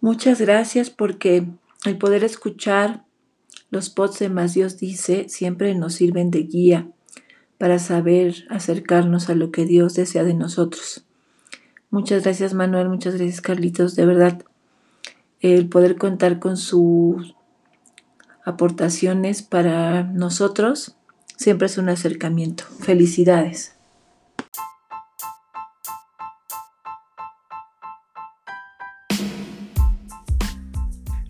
Muchas 0.00 0.40
gracias 0.40 0.90
porque 0.90 1.46
el 1.84 1.98
poder 1.98 2.24
escuchar 2.24 3.04
los 3.70 3.90
pods 3.90 4.18
de 4.20 4.28
Más 4.28 4.54
Dios 4.54 4.78
dice 4.78 5.28
siempre 5.28 5.74
nos 5.74 5.94
sirven 5.94 6.30
de 6.30 6.44
guía 6.44 6.88
para 7.58 7.78
saber 7.78 8.46
acercarnos 8.48 9.28
a 9.28 9.34
lo 9.34 9.50
que 9.50 9.66
Dios 9.66 9.94
desea 9.94 10.24
de 10.24 10.34
nosotros. 10.34 11.04
Muchas 11.90 12.22
gracias 12.22 12.54
Manuel, 12.54 12.88
muchas 12.88 13.16
gracias 13.16 13.40
Carlitos, 13.40 13.96
de 13.96 14.06
verdad 14.06 14.44
el 15.40 15.68
poder 15.68 15.96
contar 15.96 16.38
con 16.38 16.56
sus 16.56 17.34
aportaciones 18.44 19.42
para 19.42 20.02
nosotros 20.02 20.96
siempre 21.36 21.66
es 21.66 21.78
un 21.78 21.88
acercamiento. 21.88 22.64
Felicidades. 22.80 23.77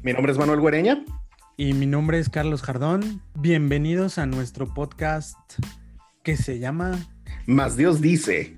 Mi 0.09 0.15
nombre 0.15 0.33
es 0.33 0.39
Manuel 0.39 0.63
Guereña. 0.63 1.05
Y 1.59 1.75
mi 1.75 1.85
nombre 1.85 2.19
es 2.19 2.31
Carlos 2.31 2.63
Jardón. 2.63 3.21
Bienvenidos 3.35 4.17
a 4.17 4.25
nuestro 4.25 4.73
podcast 4.73 5.37
que 6.23 6.39
se 6.39 6.59
llama 6.59 6.99
Más 7.45 7.77
Dios 7.77 8.01
dice. 8.01 8.57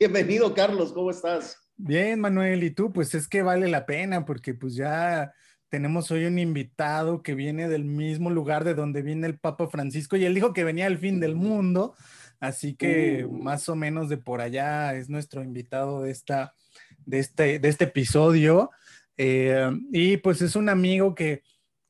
Bienvenido, 0.00 0.54
Carlos, 0.54 0.94
¿cómo 0.94 1.10
estás? 1.10 1.58
Bien, 1.76 2.20
Manuel, 2.20 2.64
¿y 2.64 2.70
tú? 2.70 2.90
Pues 2.90 3.14
es 3.14 3.28
que 3.28 3.42
vale 3.42 3.68
la 3.68 3.84
pena 3.84 4.24
porque 4.24 4.54
pues 4.54 4.76
ya 4.76 5.34
tenemos 5.68 6.10
hoy 6.10 6.24
un 6.24 6.38
invitado 6.38 7.22
que 7.22 7.34
viene 7.34 7.68
del 7.68 7.84
mismo 7.84 8.30
lugar 8.30 8.64
de 8.64 8.72
donde 8.72 9.02
viene 9.02 9.26
el 9.26 9.38
Papa 9.38 9.68
Francisco 9.68 10.16
y 10.16 10.24
él 10.24 10.34
dijo 10.34 10.54
que 10.54 10.64
venía 10.64 10.86
al 10.86 10.96
fin 10.96 11.20
del 11.20 11.34
mundo, 11.34 11.94
así 12.40 12.76
que 12.76 13.26
uh. 13.26 13.30
más 13.30 13.68
o 13.68 13.76
menos 13.76 14.08
de 14.08 14.16
por 14.16 14.40
allá 14.40 14.94
es 14.94 15.10
nuestro 15.10 15.42
invitado 15.42 16.00
de, 16.00 16.12
esta, 16.12 16.54
de, 17.06 17.18
este, 17.18 17.58
de 17.58 17.68
este 17.68 17.84
episodio. 17.84 18.70
Eh, 19.16 19.70
y 19.92 20.16
pues 20.18 20.42
es 20.42 20.56
un 20.56 20.68
amigo 20.68 21.14
que, 21.14 21.42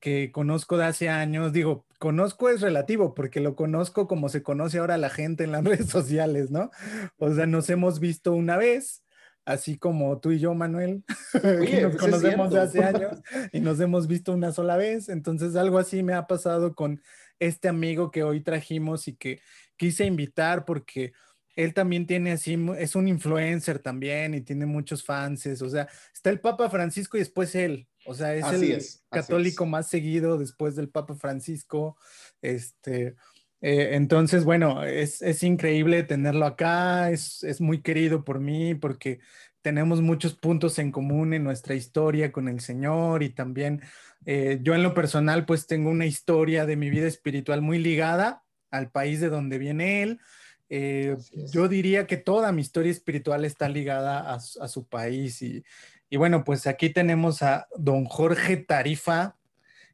que 0.04 0.30
conozco 0.32 0.76
de 0.76 0.84
hace 0.84 1.08
años, 1.08 1.52
digo, 1.54 1.86
conozco 1.98 2.50
es 2.50 2.60
relativo 2.60 3.14
porque 3.14 3.40
lo 3.40 3.56
conozco 3.56 4.06
como 4.06 4.28
se 4.28 4.42
conoce 4.42 4.78
ahora 4.78 4.98
la 4.98 5.08
gente 5.08 5.44
en 5.44 5.52
las 5.52 5.64
redes 5.64 5.88
sociales, 5.88 6.50
¿no? 6.50 6.70
O 7.16 7.32
sea, 7.32 7.46
nos 7.46 7.70
hemos 7.70 8.00
visto 8.00 8.32
una 8.34 8.58
vez, 8.58 9.02
así 9.46 9.78
como 9.78 10.20
tú 10.20 10.32
y 10.32 10.38
yo, 10.38 10.52
Manuel, 10.52 11.04
que 11.32 11.80
nos 11.80 11.96
conocemos 11.96 12.52
de 12.52 12.60
hace 12.60 12.84
años 12.84 13.22
y 13.52 13.60
nos 13.60 13.80
hemos 13.80 14.06
visto 14.06 14.32
una 14.32 14.52
sola 14.52 14.76
vez. 14.76 15.08
Entonces, 15.08 15.56
algo 15.56 15.78
así 15.78 16.02
me 16.02 16.12
ha 16.12 16.26
pasado 16.26 16.74
con 16.74 17.00
este 17.38 17.68
amigo 17.68 18.10
que 18.10 18.22
hoy 18.22 18.42
trajimos 18.42 19.08
y 19.08 19.14
que 19.16 19.40
quise 19.78 20.04
invitar 20.04 20.66
porque 20.66 21.14
él 21.56 21.74
también 21.74 22.06
tiene 22.06 22.32
así, 22.32 22.58
es 22.78 22.96
un 22.96 23.08
influencer 23.08 23.78
también 23.78 24.34
y 24.34 24.40
tiene 24.40 24.66
muchos 24.66 25.04
fans. 25.04 25.46
O 25.62 25.68
sea, 25.68 25.88
está 26.12 26.30
el 26.30 26.40
Papa 26.40 26.68
Francisco 26.70 27.16
y 27.16 27.20
después 27.20 27.54
él. 27.54 27.86
O 28.06 28.14
sea, 28.14 28.34
es 28.34 28.44
el 28.52 28.82
católico 29.10 29.64
más 29.66 29.88
seguido 29.88 30.36
después 30.36 30.76
del 30.76 30.88
Papa 30.88 31.14
Francisco. 31.14 31.96
Este, 32.42 33.14
eh, 33.60 33.90
entonces, 33.92 34.44
bueno, 34.44 34.84
es, 34.84 35.22
es, 35.22 35.42
increíble 35.42 36.02
tenerlo 36.02 36.44
acá, 36.44 37.10
es, 37.10 37.42
es, 37.44 37.62
muy 37.62 37.80
querido 37.80 38.22
por 38.22 38.40
mí 38.40 38.74
porque 38.74 39.20
tenemos 39.62 40.02
muchos 40.02 40.34
puntos 40.34 40.78
en 40.78 40.92
común 40.92 41.32
en 41.32 41.44
nuestra 41.44 41.74
historia 41.74 42.30
con 42.30 42.48
el 42.48 42.60
Señor 42.60 43.22
y 43.22 43.30
también 43.30 43.80
eh, 44.26 44.58
yo 44.62 44.74
en 44.74 44.82
lo 44.82 44.92
personal 44.92 45.46
pues 45.46 45.66
tengo 45.66 45.88
una 45.88 46.04
historia 46.04 46.66
de 46.66 46.76
mi 46.76 46.90
vida 46.90 47.06
espiritual 47.06 47.62
muy 47.62 47.78
ligada 47.78 48.44
al 48.70 48.90
país 48.90 49.20
de 49.20 49.30
donde 49.30 49.56
viene 49.56 50.02
él. 50.02 50.20
Eh, 50.68 51.16
yo 51.52 51.68
diría 51.68 52.06
que 52.06 52.16
toda 52.16 52.52
mi 52.52 52.62
historia 52.62 52.90
espiritual 52.90 53.44
está 53.44 53.68
ligada 53.68 54.32
a, 54.32 54.34
a 54.34 54.68
su 54.68 54.86
país 54.86 55.42
y, 55.42 55.62
y 56.10 56.16
bueno, 56.16 56.44
pues 56.44 56.66
aquí 56.66 56.90
tenemos 56.90 57.42
a 57.42 57.66
don 57.76 58.04
Jorge 58.04 58.56
Tarifa, 58.56 59.36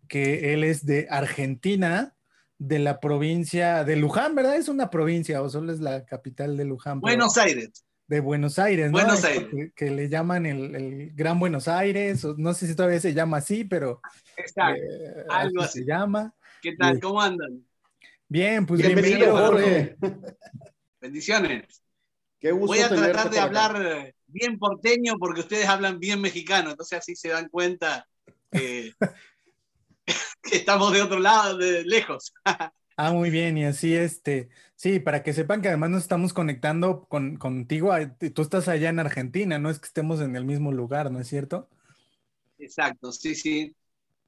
que 0.09 0.53
él 0.53 0.65
es 0.65 0.85
de 0.85 1.07
Argentina 1.11 2.15
de 2.59 2.79
la 2.79 3.01
provincia 3.01 3.85
de 3.85 3.97
Luján, 3.97 4.35
¿verdad? 4.35 4.57
Es 4.57 4.69
una 4.69 4.91
provincia 4.91 5.41
o 5.41 5.49
solo 5.49 5.73
es 5.73 5.81
la 5.81 6.05
capital 6.05 6.59
de 6.59 6.67
Luján. 6.67 7.01
Buenos 7.01 7.39
Aires. 7.39 7.87
De 8.07 8.21
Buenos 8.21 8.59
Aires, 8.59 8.91
¿no? 8.91 8.99
Buenos 8.99 9.25
Aires. 9.25 9.73
Que, 9.75 9.91
le 9.91 10.11
llaman 10.11 10.45
el, 10.45 11.13
Gran 11.15 11.39
Buenos 11.39 11.69
Aires, 11.69 12.23
no 12.37 12.53
sé 12.53 12.67
si 12.67 12.75
todavía 12.75 13.01
se 13.01 13.15
llama 13.15 13.39
así, 13.39 13.65
pero 13.65 14.03
Exacto. 14.37 14.83
Eh, 14.83 15.25
algo 15.31 15.63
así 15.63 15.79
se 15.79 15.85
llama. 15.87 16.35
¿Qué 16.61 16.77
tal? 16.77 17.01
¿Cómo 17.01 17.23
andan? 17.23 17.65
Bien, 18.31 18.65
pues 18.65 18.81
bienvenido, 18.81 19.37
Jorge. 19.37 19.97
Bendiciones. 21.01 21.83
Qué 22.39 22.53
gusto 22.53 22.69
Voy 22.69 22.79
a 22.79 22.89
tratar 22.89 23.29
de 23.29 23.41
hablar 23.41 24.15
bien 24.29 24.57
porteño 24.57 25.15
porque 25.19 25.41
ustedes 25.41 25.67
hablan 25.67 25.99
bien 25.99 26.21
mexicano, 26.21 26.71
entonces 26.71 27.01
así 27.01 27.17
se 27.17 27.31
dan 27.31 27.49
cuenta 27.49 28.07
que 28.53 28.93
que 30.43 30.57
estamos 30.57 30.93
de 30.93 31.03
otro 31.03 31.19
lado, 31.19 31.59
de 31.59 31.85
lejos. 31.85 32.33
Ah, 33.03 33.13
muy 33.13 33.31
bien, 33.31 33.57
y 33.57 33.65
así 33.65 33.95
este, 33.95 34.51
sí, 34.77 35.01
para 35.01 35.23
que 35.23 35.33
sepan 35.33 35.63
que 35.63 35.69
además 35.69 35.89
nos 35.89 36.03
estamos 36.03 36.35
conectando 36.35 37.07
con, 37.09 37.39
contigo, 37.39 37.95
tú 38.35 38.43
estás 38.43 38.69
allá 38.69 38.91
en 38.91 38.99
Argentina, 38.99 39.59
no 39.59 39.71
es 39.71 39.79
que 39.79 39.87
estemos 39.87 40.21
en 40.21 40.37
el 40.37 40.45
mismo 40.45 40.71
lugar, 40.71 41.11
¿no 41.11 41.19
es 41.19 41.27
cierto? 41.27 41.71
Exacto, 42.59 43.11
sí, 43.11 43.35
sí. 43.35 43.75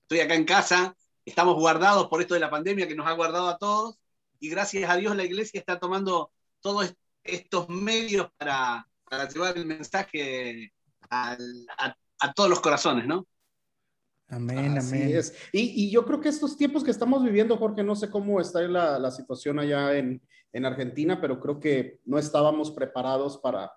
Estoy 0.01 0.21
acá 0.21 0.37
en 0.37 0.47
casa, 0.47 0.97
estamos 1.25 1.57
guardados 1.57 2.09
por 2.09 2.21
esto 2.21 2.35
de 2.35 2.41
la 2.41 2.51
pandemia 2.51 2.89
que 2.89 2.95
nos 2.95 3.07
ha 3.07 3.13
guardado 3.13 3.49
a 3.49 3.59
todos, 3.59 3.99
y 4.39 4.49
gracias 4.49 4.91
a 4.91 4.97
Dios 4.97 5.15
la 5.17 5.25
iglesia 5.25 5.61
está 5.61 5.79
tomando 5.79 6.33
todos 6.61 6.95
estos 7.23 7.69
medios 7.69 8.29
para, 8.37 8.87
llevar 9.33 9.57
el 9.57 9.67
mensaje 9.67 10.73
a 11.11 11.37
todos 12.35 12.51
los 12.51 12.61
corazones, 12.61 13.07
¿no? 13.07 13.27
Amén, 14.33 14.79
Así 14.79 14.97
amén. 14.97 15.17
Es. 15.17 15.35
Y, 15.53 15.91
yo 15.91 16.07
creo 16.07 16.19
que 16.21 16.31
estos 16.31 16.57
tiempos 16.57 16.83
que 16.83 16.91
estamos 16.91 17.23
viviendo, 17.23 17.57
Jorge, 17.59 17.85
no 17.85 17.95
sé 17.95 18.11
cómo 18.11 18.41
está 18.41 18.63
la, 18.63 18.99
la 18.99 19.11
situación 19.11 19.59
allá 19.59 19.95
en, 19.95 20.23
en, 20.55 20.65
Argentina, 20.65 21.21
pero 21.21 21.39
creo 21.39 21.61
que 21.61 22.01
no 22.07 22.19
estábamos 22.19 22.71
preparados 22.71 23.37
para 23.37 23.71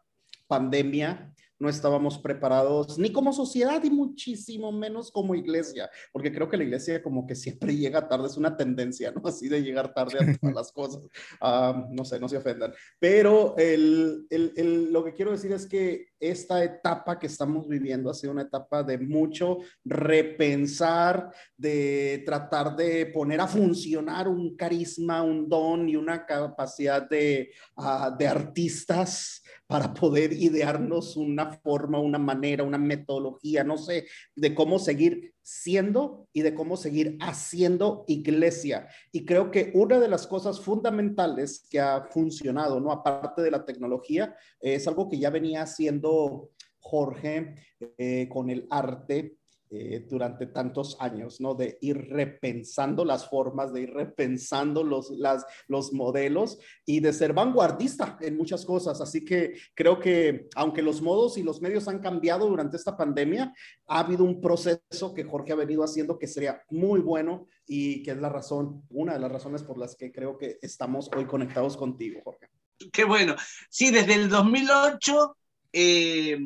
pandemia 0.47 1.33
no 1.59 1.69
estábamos 1.69 2.17
preparados 2.19 2.97
ni 2.97 3.11
como 3.11 3.33
sociedad 3.33 3.83
y 3.83 3.89
muchísimo 3.89 4.71
menos 4.71 5.11
como 5.11 5.35
iglesia, 5.35 5.89
porque 6.11 6.31
creo 6.31 6.49
que 6.49 6.57
la 6.57 6.63
iglesia 6.63 7.01
como 7.01 7.25
que 7.25 7.35
siempre 7.35 7.75
llega 7.75 8.07
tarde, 8.07 8.27
es 8.27 8.37
una 8.37 8.55
tendencia, 8.55 9.11
¿no? 9.11 9.21
Así 9.27 9.47
de 9.47 9.63
llegar 9.63 9.93
tarde 9.93 10.19
a 10.19 10.37
todas 10.39 10.55
las 10.55 10.71
cosas. 10.71 11.03
Ah, 11.41 11.85
no 11.91 12.05
sé, 12.05 12.19
no 12.19 12.27
se 12.27 12.37
ofendan. 12.37 12.73
Pero 12.99 13.55
el, 13.57 14.25
el, 14.29 14.53
el, 14.55 14.91
lo 14.91 15.03
que 15.03 15.13
quiero 15.13 15.31
decir 15.31 15.51
es 15.51 15.65
que 15.65 16.07
esta 16.19 16.63
etapa 16.63 17.19
que 17.19 17.27
estamos 17.27 17.67
viviendo 17.67 18.09
ha 18.09 18.13
sido 18.13 18.31
una 18.33 18.43
etapa 18.43 18.83
de 18.83 18.97
mucho 18.97 19.59
repensar, 19.83 21.31
de 21.57 22.23
tratar 22.25 22.75
de 22.75 23.07
poner 23.07 23.41
a 23.41 23.47
funcionar 23.47 24.27
un 24.27 24.55
carisma, 24.55 25.21
un 25.21 25.47
don 25.47 25.87
y 25.87 25.95
una 25.95 26.25
capacidad 26.25 27.07
de, 27.07 27.51
uh, 27.77 28.15
de 28.17 28.27
artistas 28.27 29.43
para 29.67 29.93
poder 29.93 30.31
idearnos 30.33 31.17
una 31.17 31.44
forma, 31.53 31.99
una 31.99 32.17
manera, 32.17 32.63
una 32.63 32.77
metodología, 32.77 33.63
no 33.63 33.77
sé, 33.77 34.07
de 34.35 34.53
cómo 34.53 34.79
seguir 34.79 35.33
siendo 35.41 36.27
y 36.33 36.41
de 36.41 36.53
cómo 36.53 36.77
seguir 36.77 37.17
haciendo 37.21 38.03
iglesia. 38.07 38.87
Y 39.11 39.25
creo 39.25 39.51
que 39.51 39.71
una 39.73 39.99
de 39.99 40.07
las 40.07 40.27
cosas 40.27 40.59
fundamentales 40.59 41.67
que 41.69 41.79
ha 41.79 42.03
funcionado, 42.05 42.79
¿no? 42.79 42.91
Aparte 42.91 43.41
de 43.41 43.51
la 43.51 43.65
tecnología, 43.65 44.35
es 44.59 44.87
algo 44.87 45.09
que 45.09 45.19
ya 45.19 45.29
venía 45.29 45.61
haciendo 45.61 46.49
Jorge 46.79 47.55
eh, 47.97 48.27
con 48.29 48.49
el 48.49 48.67
arte 48.69 49.37
eh, 49.71 50.05
durante 50.07 50.45
tantos 50.45 50.95
años, 50.99 51.41
¿no? 51.41 51.55
De 51.55 51.79
ir 51.81 51.97
repensando 52.09 53.03
las 53.03 53.27
formas, 53.27 53.73
de 53.73 53.81
ir 53.81 53.93
repensando 53.95 54.83
los, 54.83 55.09
las, 55.09 55.43
los 55.67 55.91
modelos 55.91 56.59
y 56.85 56.99
de 56.99 57.11
ser 57.11 57.33
vanguardista 57.33 58.15
en 58.21 58.37
muchas 58.37 58.63
cosas. 58.63 59.01
Así 59.01 59.25
que 59.25 59.55
creo 59.73 59.99
que 59.99 60.47
aunque 60.55 60.83
los 60.83 61.01
modos 61.01 61.39
y 61.39 61.43
los 61.43 61.61
medios 61.61 61.87
han 61.87 61.97
cambiado 61.97 62.47
durante 62.47 62.77
esta 62.77 62.95
pandemia, 62.95 63.55
ha 63.87 63.99
habido 64.01 64.23
un 64.23 64.39
proceso 64.39 65.13
que 65.15 65.23
Jorge 65.23 65.53
ha 65.53 65.55
venido 65.55 65.83
haciendo 65.83 66.19
que 66.19 66.27
sería 66.27 66.61
muy 66.69 66.99
bueno 66.99 67.47
y 67.65 68.03
que 68.03 68.11
es 68.11 68.17
la 68.17 68.29
razón, 68.29 68.83
una 68.91 69.13
de 69.13 69.19
las 69.19 69.31
razones 69.31 69.63
por 69.63 69.79
las 69.79 69.95
que 69.95 70.11
creo 70.11 70.37
que 70.37 70.59
estamos 70.61 71.09
hoy 71.17 71.25
conectados 71.25 71.75
contigo, 71.75 72.21
Jorge. 72.23 72.49
Qué 72.93 73.03
bueno. 73.03 73.35
Sí, 73.69 73.89
desde 73.89 74.13
el 74.13 74.29
2008... 74.29 75.37
Eh 75.73 76.37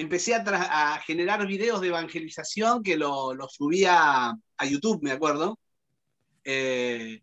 empecé 0.00 0.34
a, 0.34 1.00
generar 1.06 1.46
videos 1.46 1.80
de 1.80 1.88
evangelización 1.88 2.82
que 2.82 2.96
lo, 2.96 3.34
lo 3.34 3.48
subía 3.48 4.30
a 4.30 4.66
YouTube, 4.66 5.02
me 5.02 5.12
acuerdo. 5.12 5.58
Eh, 6.44 7.22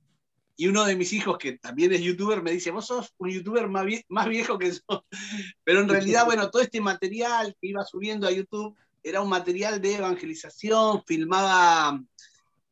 y 0.59 0.67
uno 0.67 0.85
de 0.85 0.95
mis 0.95 1.13
hijos, 1.13 1.37
que 1.37 1.59
también 1.59 1.93
es 1.93 2.01
youtuber, 2.01 2.41
me 2.41 2.51
dice, 2.51 2.71
vos 2.71 2.87
sos 2.87 3.13
un 3.17 3.29
youtuber 3.29 3.67
más, 3.67 3.85
más 4.09 4.27
viejo 4.27 4.57
que 4.57 4.71
yo. 4.71 5.05
Pero 5.63 5.81
en 5.81 5.89
realidad, 5.89 6.25
bueno, 6.25 6.49
todo 6.49 6.61
este 6.61 6.81
material 6.81 7.55
que 7.61 7.67
iba 7.67 7.85
subiendo 7.85 8.27
a 8.27 8.31
YouTube 8.31 8.75
era 9.03 9.21
un 9.21 9.29
material 9.29 9.79
de 9.79 9.95
evangelización, 9.95 11.03
filmaba 11.05 12.01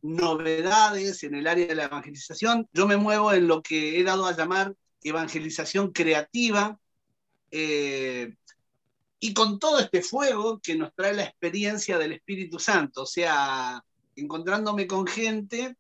novedades 0.02 1.24
en 1.24 1.36
el 1.36 1.48
área 1.48 1.68
de 1.68 1.76
la 1.76 1.86
evangelización. 1.86 2.68
Yo 2.74 2.88
me 2.88 2.98
muevo 2.98 3.32
en 3.34 3.48
lo 3.48 3.62
que 3.62 4.00
he 4.00 4.04
dado 4.04 4.26
a 4.26 4.36
llamar 4.36 4.76
evangelización 5.04 5.92
creativa. 5.92 6.80
Eh, 7.52 8.34
y 9.26 9.34
con 9.34 9.58
todo 9.58 9.80
este 9.80 10.04
fuego 10.04 10.60
que 10.60 10.76
nos 10.76 10.94
trae 10.94 11.12
la 11.16 11.24
experiencia 11.24 11.98
del 11.98 12.12
Espíritu 12.12 12.60
Santo, 12.60 13.02
o 13.02 13.06
sea, 13.08 13.84
encontrándome 14.16 14.86
con 14.86 15.08
gente 15.08 15.78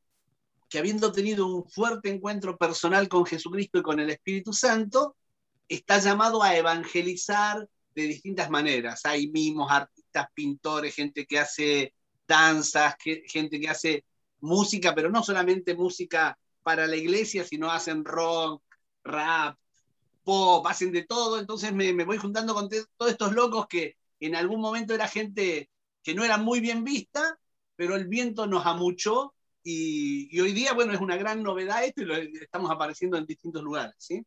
que 0.68 0.80
habiendo 0.80 1.12
tenido 1.12 1.46
un 1.46 1.70
fuerte 1.70 2.10
encuentro 2.10 2.58
personal 2.58 3.08
con 3.08 3.24
Jesucristo 3.24 3.78
y 3.78 3.84
con 3.84 4.00
el 4.00 4.10
Espíritu 4.10 4.52
Santo, 4.52 5.16
está 5.70 6.00
llamado 6.00 6.42
a 6.42 6.58
evangelizar 6.58 7.70
de 7.94 8.08
distintas 8.08 8.50
maneras. 8.50 9.06
Hay 9.06 9.28
mimos, 9.28 9.72
artistas, 9.72 10.26
pintores, 10.34 10.96
gente 10.96 11.28
que 11.28 11.38
hace 11.38 11.94
danzas, 12.28 12.96
gente 13.28 13.60
que 13.60 13.70
hace 13.70 14.06
música, 14.40 14.96
pero 14.96 15.12
no 15.12 15.22
solamente 15.22 15.76
música 15.76 16.36
para 16.64 16.88
la 16.88 16.96
iglesia, 16.96 17.44
sino 17.44 17.72
hacen 17.72 18.06
rock, 18.06 18.64
rap, 19.04 19.56
pop, 20.26 20.68
hacen 20.68 20.92
de 20.92 21.04
todo. 21.04 21.40
Entonces 21.40 21.72
me, 21.74 21.94
voy 22.04 22.18
juntando 22.18 22.54
con 22.54 22.68
todos 22.70 23.12
estos 23.12 23.32
locos 23.32 23.68
que 23.68 23.96
en 24.20 24.36
algún 24.36 24.60
momento 24.60 24.94
era 24.94 25.08
gente 25.08 25.70
que 26.04 26.14
no 26.14 26.26
era 26.26 26.38
muy 26.38 26.60
bien 26.60 26.84
vista, 26.84 27.40
pero 27.78 27.96
el 27.96 28.08
viento 28.08 28.48
nos 28.48 28.66
amuchó 28.66 29.34
y, 29.64 30.28
y 30.36 30.42
hoy 30.42 30.52
día, 30.52 30.74
bueno, 30.74 30.94
es 30.94 31.00
una 31.00 31.16
gran 31.16 31.42
novedad 31.42 31.84
esto 31.84 32.02
y 32.02 32.06
lo, 32.06 32.16
estamos 32.16 32.70
apareciendo 32.70 33.18
en 33.18 33.26
distintos 33.26 33.64
lugares, 33.64 33.96
¿sí? 33.98 34.26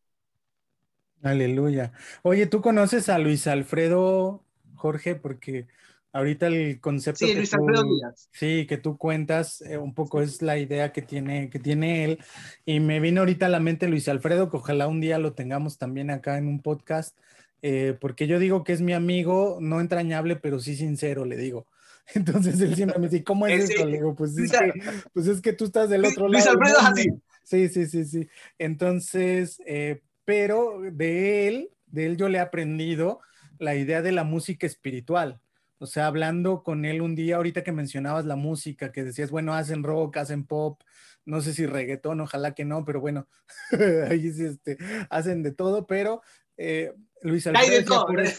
Aleluya. 1.22 1.92
Oye, 2.22 2.46
¿tú 2.46 2.60
conoces 2.60 3.08
a 3.08 3.18
Luis 3.18 3.46
Alfredo, 3.46 4.44
Jorge? 4.76 5.16
Porque 5.16 5.66
ahorita 6.12 6.46
el 6.46 6.81
concepto 6.81 7.26
sí, 7.26 7.34
Luis 7.34 7.52
Alfredo 7.55 7.84
Díaz. 7.84 8.28
sí, 8.32 8.66
que 8.66 8.76
tú 8.76 8.96
cuentas 8.96 9.60
eh, 9.62 9.78
un 9.78 9.94
poco 9.94 10.20
es 10.20 10.43
la 10.43 10.58
idea 10.58 10.93
que 10.93 11.02
tiene, 11.02 11.50
que 11.50 11.58
tiene 11.58 12.05
él. 12.05 12.19
Y 12.64 12.81
me 12.81 13.00
vino 13.00 13.20
ahorita 13.20 13.46
a 13.46 13.50
la 13.50 13.60
mente 13.60 13.88
Luis 13.88 14.08
Alfredo, 14.08 14.50
que 14.50 14.56
ojalá 14.56 14.88
un 14.88 15.00
día 15.00 15.19
lo 15.19 15.34
tengamos 15.34 15.78
también 15.78 16.10
acá 16.10 16.38
en 16.38 16.49
un 16.49 16.60
podcast, 16.60 17.16
eh, 17.62 17.96
porque 18.00 18.26
yo 18.26 18.38
digo 18.38 18.64
que 18.64 18.72
es 18.72 18.81
mi 18.81 18.93
amigo, 18.93 19.58
no 19.60 19.81
entrañable, 19.81 20.37
pero 20.37 20.60
sí 20.60 20.76
sincero, 20.76 21.25
le 21.25 21.37
digo. 21.37 21.66
Entonces 22.14 22.61
él 22.61 22.75
siempre 22.75 22.99
me 22.99 23.08
dice, 23.08 23.25
¿cómo 23.25 23.46
es 23.46 23.70
eso? 23.70 23.84
Le 23.84 23.99
digo, 23.99 24.14
pues 24.14 24.37
es, 24.38 24.50
que, 24.50 24.72
pues 25.12 25.26
es 25.26 25.40
que 25.40 25.52
tú 25.52 25.66
estás 25.66 25.90
del 25.90 26.04
otro 26.04 26.28
lado. 26.28 26.32
Luis 26.32 26.46
Alfredo 26.46 26.78
es 26.78 26.84
así. 26.84 27.08
Sí, 27.43 27.69
sí, 27.69 27.87
sí, 27.87 28.04
sí. 28.04 28.28
Entonces, 28.58 29.61
eh, 29.66 30.02
pero 30.25 30.81
de 30.81 31.49
él, 31.49 31.70
de 31.87 32.06
él 32.06 32.16
yo 32.16 32.28
le 32.28 32.38
he 32.38 32.40
aprendido 32.43 33.20
la 33.58 33.75
idea 33.75 34.02
de 34.02 34.12
la 34.12 34.25
música 34.25 34.66
espiritual. 34.66 35.40
O 35.78 35.86
sea, 35.86 36.06
hablando 36.06 36.62
con 36.62 36.84
él 36.84 37.00
un 37.00 37.14
día, 37.14 37.36
ahorita 37.36 37.62
que 37.62 37.72
mencionabas 37.72 38.25
la 38.25 38.36
música, 38.36 38.92
que 38.92 39.04
decías, 39.04 39.30
bueno, 39.30 39.54
hacen 39.54 39.82
rock, 39.82 40.16
hacen 40.19 40.44
pop, 40.44 40.82
no 41.25 41.40
sé 41.40 41.52
si 41.52 41.66
reggaetón, 41.66 42.20
ojalá 42.20 42.54
que 42.54 42.64
no, 42.64 42.84
pero 42.84 43.00
bueno, 43.00 43.28
ahí 44.10 44.32
sí 44.32 44.44
este, 44.44 44.76
hacen 45.10 45.42
de 45.42 45.52
todo, 45.52 45.86
pero 45.86 46.22
eh, 46.56 46.92
Luis 47.22 47.46
Alfredo... 47.46 48.06
Eh, 48.19 48.34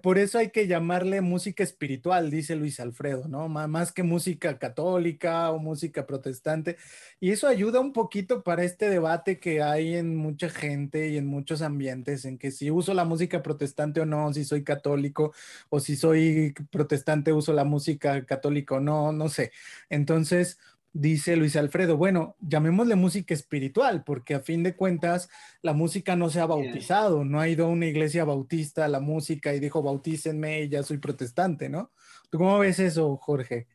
por 0.00 0.18
eso 0.18 0.38
hay 0.38 0.50
que 0.50 0.68
llamarle 0.68 1.20
música 1.22 1.64
espiritual, 1.64 2.30
dice 2.30 2.54
Luis 2.54 2.78
Alfredo, 2.78 3.26
¿no? 3.26 3.48
más 3.48 3.90
que 3.90 4.04
música 4.04 4.56
católica 4.58 5.50
o 5.50 5.58
música 5.58 6.06
protestante. 6.06 6.76
Y 7.18 7.30
eso 7.30 7.48
ayuda 7.48 7.80
un 7.80 7.92
poquito 7.92 8.44
para 8.44 8.62
este 8.62 8.88
debate 8.88 9.40
que 9.40 9.60
hay 9.60 9.96
en 9.96 10.16
mucha 10.16 10.50
gente 10.50 11.08
y 11.08 11.16
en 11.16 11.26
muchos 11.26 11.62
ambientes, 11.62 12.24
en 12.24 12.38
que 12.38 12.52
si 12.52 12.70
uso 12.70 12.94
la 12.94 13.04
música 13.04 13.42
protestante 13.42 14.00
o 14.00 14.06
no, 14.06 14.32
si 14.32 14.44
soy 14.44 14.62
católico 14.62 15.32
o 15.68 15.80
si 15.80 15.96
soy 15.96 16.54
protestante 16.70 17.32
uso 17.32 17.52
la 17.52 17.64
música 17.64 18.24
católica 18.24 18.76
o 18.76 18.80
no, 18.80 19.12
no 19.12 19.28
sé. 19.28 19.50
Entonces, 19.90 20.58
dice 20.92 21.36
Luis 21.36 21.56
Alfredo, 21.56 21.96
bueno, 21.96 22.36
llamémosle 22.40 22.96
música 22.96 23.34
espiritual, 23.34 24.04
porque 24.04 24.34
a 24.34 24.40
fin 24.40 24.62
de 24.62 24.76
cuentas 24.76 25.28
la 25.62 25.72
música 25.72 26.16
no 26.16 26.28
se 26.28 26.40
ha 26.40 26.46
bautizado, 26.46 27.24
no 27.24 27.40
ha 27.40 27.48
ido 27.48 27.66
a 27.66 27.68
una 27.68 27.86
iglesia 27.86 28.24
bautista 28.24 28.88
la 28.88 29.00
música 29.00 29.54
y 29.54 29.60
dijo 29.60 29.82
bautícenme 29.82 30.62
y 30.62 30.68
ya 30.68 30.82
soy 30.82 30.98
protestante, 30.98 31.68
¿no? 31.68 31.92
¿Tú 32.30 32.38
cómo 32.38 32.58
ves 32.58 32.78
eso, 32.78 33.16
Jorge? 33.16 33.68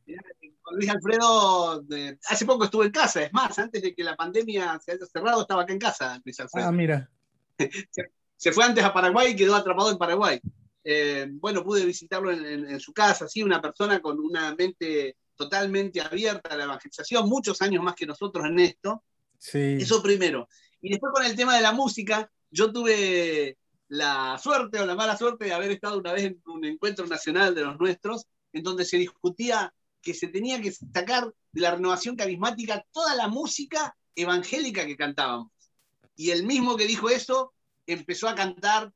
Luis 0.72 0.90
Alfredo, 0.90 1.84
hace 2.28 2.46
poco 2.46 2.66
estuve 2.66 2.86
en 2.86 2.92
casa, 2.92 3.24
es 3.24 3.34
más, 3.34 3.58
antes 3.58 3.81
de 3.81 3.96
que 3.96 4.04
la 4.04 4.16
pandemia 4.16 4.80
se 4.84 4.92
haya 4.92 5.06
cerrado, 5.06 5.42
estaba 5.42 5.64
acá 5.64 5.74
en 5.74 5.80
casa, 5.80 6.22
Luis 6.24 6.40
Alfredo. 6.40 6.68
Ah, 6.68 6.72
mira. 6.72 7.10
se, 8.38 8.52
fue 8.52 8.64
antes 8.64 8.84
a 8.84 8.94
Paraguay 8.94 9.31
y 9.31 9.36
quedó 9.36 9.56
atrapado 9.56 9.92
en 9.92 9.98
Paraguay. 9.98 10.40
Eh, 10.84 11.28
bueno, 11.31 11.64
pude 11.64 11.86
visitarlo 11.86 12.31
en, 12.31 12.69
en 12.69 12.80
su 12.80 12.94
casa, 12.94 13.28
sí, 13.28 13.42
una 13.42 13.62
persona 13.62 14.02
con 14.02 14.19
una 14.19 14.54
mente 14.56 15.18
totalmente 15.38 16.01
abierta 16.01 16.50
a 16.50 16.57
la 16.57 16.66
evangelización, 16.66 17.30
muchos 17.30 17.62
años 17.62 17.84
más 17.84 17.95
que 17.95 18.06
nosotros 18.06 18.45
en 18.45 18.60
esto. 18.60 19.04
Sí. 19.38 19.78
Eso 19.80 20.01
primero. 20.04 20.50
Y 20.81 20.89
después 20.89 21.13
con 21.13 21.25
el 21.25 21.36
tema 21.36 21.56
de 21.56 21.62
la 21.62 21.72
música, 21.72 22.30
yo 22.50 22.72
tuve 22.72 23.57
la 23.88 24.38
suerte 24.38 24.80
o 24.80 24.86
la 24.86 24.95
mala 24.95 25.16
suerte 25.16 25.45
de 25.45 25.54
haber 25.54 25.72
estado 25.72 25.98
una 25.98 26.13
vez 26.13 26.25
en 26.25 26.42
un 26.48 26.66
encuentro 26.66 27.06
nacional 27.07 27.56
de 27.56 27.63
los 27.63 27.80
nuestros, 27.80 28.25
en 28.51 28.63
donde 28.63 28.84
se 28.84 28.98
discutía 28.98 29.74
que 30.01 30.13
se 30.13 30.28
tenía 30.28 30.62
que 30.62 30.72
sacar 30.72 31.34
de 31.51 31.62
la 31.62 31.75
renovación 31.75 32.16
carismática 32.16 32.86
toda 32.92 33.16
la 33.16 33.28
música 33.28 33.95
evangélica 34.16 34.86
que 34.86 34.98
cantábamos. 34.98 35.51
Y 36.16 36.31
el 36.31 36.45
mismo 36.45 36.75
que 36.75 36.88
dijo 36.88 37.10
eso 37.10 37.54
empezó 37.86 38.28
a 38.28 38.36
cantar 38.36 38.92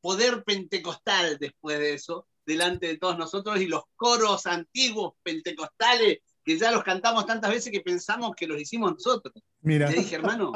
Poder 0.00 0.44
Pentecostal 0.44 1.36
después 1.38 1.78
de 1.78 1.94
eso, 1.94 2.26
delante 2.44 2.86
de 2.86 2.98
todos 2.98 3.18
nosotros 3.18 3.60
y 3.60 3.66
los 3.66 3.84
coros 3.96 4.46
antiguos 4.46 5.14
pentecostales 5.22 6.18
que 6.44 6.58
ya 6.58 6.70
los 6.70 6.82
cantamos 6.82 7.26
tantas 7.26 7.50
veces 7.50 7.70
que 7.70 7.80
pensamos 7.80 8.34
que 8.34 8.46
los 8.46 8.60
hicimos 8.60 8.92
nosotros. 8.92 9.34
Mira. 9.60 9.90
Le 9.90 9.98
dije, 9.98 10.16
hermano, 10.16 10.52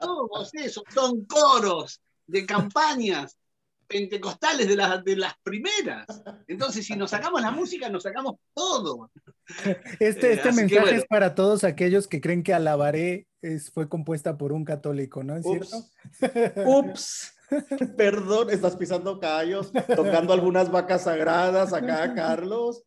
todos 0.00 0.54
esos 0.54 0.82
son 0.92 1.24
coros 1.26 2.00
de 2.26 2.46
campañas 2.46 3.36
pentecostales 3.86 4.68
de 4.68 4.76
las, 4.76 5.02
de 5.04 5.16
las 5.16 5.34
primeras. 5.42 6.06
Entonces, 6.46 6.86
si 6.86 6.94
nos 6.94 7.10
sacamos 7.10 7.40
la 7.40 7.50
música, 7.50 7.88
nos 7.88 8.02
sacamos 8.02 8.36
todo. 8.54 9.10
Este, 9.98 10.34
este 10.34 10.52
mensaje 10.52 10.96
es 10.96 11.06
para 11.06 11.34
todos 11.34 11.64
aquellos 11.64 12.06
que 12.06 12.20
creen 12.20 12.42
que 12.42 12.52
Alabaré 12.52 13.26
es, 13.40 13.70
fue 13.70 13.88
compuesta 13.88 14.36
por 14.36 14.52
un 14.52 14.64
católico, 14.64 15.24
¿no 15.24 15.36
es 15.36 15.44
cierto? 15.44 15.84
Ups. 16.66 17.34
Perdón, 17.96 18.50
estás 18.50 18.76
pisando 18.76 19.18
callos, 19.18 19.72
tocando 19.94 20.32
algunas 20.32 20.70
vacas 20.70 21.04
sagradas 21.04 21.72
acá, 21.72 22.14
Carlos. 22.14 22.84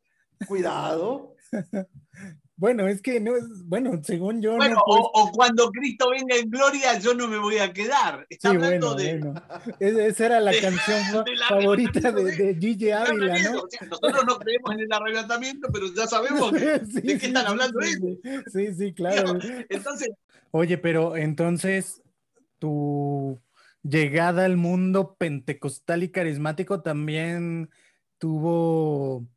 Cuidado. 0.47 1.35
Bueno, 2.61 2.87
es 2.87 3.01
que 3.01 3.19
no 3.19 3.35
es, 3.35 3.43
bueno, 3.65 3.99
según 4.03 4.39
yo. 4.39 4.55
Bueno, 4.55 4.77
o, 4.85 5.31
cuando 5.33 5.71
Cristo 5.71 6.11
venga 6.11 6.35
en 6.35 6.47
gloria, 6.47 6.99
yo 6.99 7.15
no 7.15 7.27
me 7.27 7.39
voy 7.39 7.57
a 7.57 7.73
quedar. 7.73 8.27
Está 8.29 8.49
hablando 8.49 8.93
de. 8.93 9.33
Esa 9.79 10.25
era 10.27 10.39
la 10.39 10.51
canción 10.51 11.25
favorita 11.49 12.11
de, 12.11 12.23
de 12.23 12.55
Gigi 12.59 12.91
Ávila, 12.91 13.39
¿no? 13.39 13.63
nosotros 13.89 14.25
no 14.27 14.37
creemos 14.37 14.73
en 14.73 14.81
el 14.81 14.94
arrebatamiento, 14.94 15.69
pero 15.73 15.87
ya 15.91 16.06
sabemos 16.06 16.51
de 16.51 16.81
qué 17.19 17.25
están 17.25 17.47
hablando 17.47 17.80
sí, 17.81 18.19
Sí, 18.53 18.73
sí, 18.75 18.94
claro. 18.94 19.39
Entonces. 19.68 20.11
Oye, 20.51 20.77
pero 20.77 21.18
entonces, 21.18 22.03
tu 22.59 23.39
llegada 23.83 24.45
al 24.45 24.57
mundo 24.57 25.16
pentecostal 25.18 26.04
y 26.04 26.11
carismático 26.11 26.81
también 26.81 27.69
tuvo, 28.18 29.28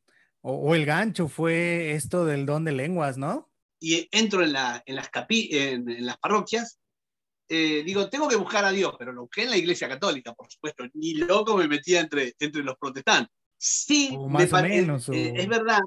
o, 0.42 0.74
el 0.74 0.84
gancho 0.84 1.28
fue 1.28 1.92
esto 1.92 2.24
del 2.24 2.46
don 2.46 2.64
de 2.64 2.72
lenguas, 2.72 3.16
¿no? 3.16 3.50
Y 3.80 4.08
entro 4.12 4.42
en, 4.42 4.52
la, 4.52 4.82
en, 4.86 4.96
las, 4.96 5.10
en, 5.28 6.06
las 6.06 6.18
parroquias, 6.18 6.78
eh, 7.48 7.82
digo, 7.84 8.08
tengo 8.08 8.28
que 8.28 8.36
buscar 8.36 8.64
a 8.64 8.72
Dios, 8.72 8.94
pero 8.98 9.12
lo 9.12 9.22
busqué 9.22 9.42
en 9.42 9.50
la 9.50 9.56
iglesia 9.56 9.88
católica, 9.88 10.32
por 10.34 10.50
supuesto, 10.50 10.84
ni 10.94 11.14
loco 11.14 11.56
me 11.56 11.68
metía 11.68 12.00
entre, 12.00 12.34
entre 12.38 12.62
los 12.62 12.76
protestantes. 12.76 13.34
Sí, 13.56 14.16
más 14.28 14.52
o 14.52 14.62
menos. 14.62 15.08
Eh, 15.08 15.32
es 15.36 15.48
verdad, 15.48 15.80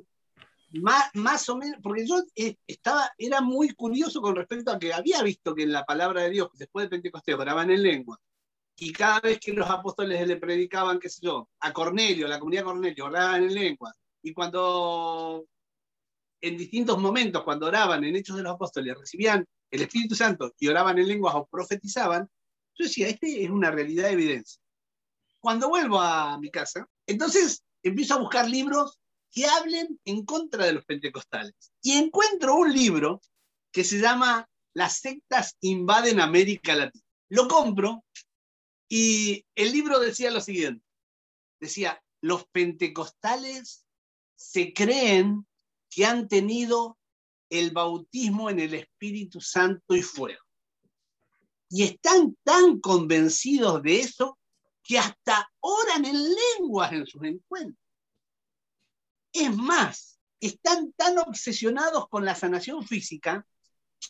más, 0.71 1.09
más, 1.13 1.47
o 1.49 1.57
menos, 1.57 1.79
porque 1.81 2.05
yo 2.05 2.23
eh, 2.35 2.55
estaba, 2.65 3.11
era 3.17 3.41
muy 3.41 3.69
curioso 3.69 4.21
con 4.21 4.35
respecto 4.35 4.71
a 4.71 4.79
que 4.79 4.93
había 4.93 5.21
visto 5.23 5.55
que 5.55 5.63
en 5.63 5.71
la 5.71 5.85
palabra 5.85 6.23
de 6.23 6.31
Dios, 6.31 6.49
después 6.55 6.85
de 6.85 6.89
Pentecostés, 6.89 7.35
oraban 7.35 7.71
en 7.71 7.83
lengua, 7.83 8.19
y 8.79 8.93
cada 8.93 9.19
vez 9.19 9.39
que 9.39 9.53
los 9.53 9.69
apóstoles 9.69 10.27
le 10.27 10.37
predicaban, 10.37 10.99
qué 10.99 11.09
sé 11.09 11.19
yo, 11.23 11.49
a 11.59 11.73
Cornelio, 11.73 12.27
la 12.27 12.39
comunidad 12.39 12.63
Cornelio, 12.63 13.05
oraban 13.05 13.43
en 13.43 13.53
lengua, 13.53 13.93
y 14.21 14.33
cuando 14.33 15.45
en 16.41 16.57
distintos 16.57 16.99
momentos, 16.99 17.43
cuando 17.43 17.65
oraban 17.65 18.03
en 18.03 18.15
Hechos 18.15 18.37
de 18.37 18.43
los 18.43 18.53
Apóstoles, 18.53 18.95
recibían 18.97 19.45
el 19.71 19.81
Espíritu 19.81 20.15
Santo 20.15 20.53
y 20.59 20.67
oraban 20.67 20.99
en 20.99 21.07
lenguas 21.07 21.35
o 21.35 21.47
profetizaban, 21.47 22.29
yo 22.75 22.85
decía, 22.85 23.07
este 23.07 23.43
es 23.43 23.49
una 23.49 23.71
realidad 23.71 24.05
de 24.05 24.13
evidencia. 24.13 24.61
Cuando 25.39 25.69
vuelvo 25.69 25.99
a 25.99 26.37
mi 26.39 26.51
casa, 26.51 26.87
entonces 27.07 27.63
empiezo 27.81 28.13
a 28.13 28.19
buscar 28.19 28.47
libros 28.47 28.99
que 29.31 29.47
hablen 29.47 29.99
en 30.05 30.25
contra 30.25 30.65
de 30.65 30.73
los 30.73 30.85
pentecostales. 30.85 31.55
Y 31.81 31.93
encuentro 31.93 32.55
un 32.55 32.71
libro 32.71 33.21
que 33.71 33.83
se 33.83 33.99
llama 33.99 34.47
Las 34.73 34.99
sectas 34.99 35.55
invaden 35.61 36.19
América 36.19 36.75
Latina. 36.75 37.03
Lo 37.29 37.47
compro 37.47 38.03
y 38.89 39.45
el 39.55 39.71
libro 39.71 39.99
decía 39.99 40.31
lo 40.31 40.41
siguiente, 40.41 40.85
decía, 41.59 42.01
los 42.21 42.45
pentecostales 42.47 43.85
se 44.35 44.73
creen 44.73 45.45
que 45.89 46.05
han 46.05 46.27
tenido 46.27 46.97
el 47.49 47.71
bautismo 47.71 48.49
en 48.49 48.59
el 48.59 48.73
Espíritu 48.73 49.41
Santo 49.41 49.95
y 49.95 50.01
fuego. 50.01 50.43
Y 51.69 51.83
están 51.83 52.37
tan 52.43 52.79
convencidos 52.79 53.81
de 53.83 53.99
eso 53.99 54.37
que 54.83 54.97
hasta 54.97 55.51
oran 55.59 56.05
en 56.05 56.15
lenguas 56.15 56.93
en 56.93 57.05
sus 57.05 57.23
encuentros. 57.23 57.83
Es 59.33 59.55
más, 59.55 60.19
están 60.39 60.93
tan 60.93 61.17
obsesionados 61.19 62.07
con 62.07 62.23
la 62.23 62.35
sanación 62.35 62.85
física 62.85 63.45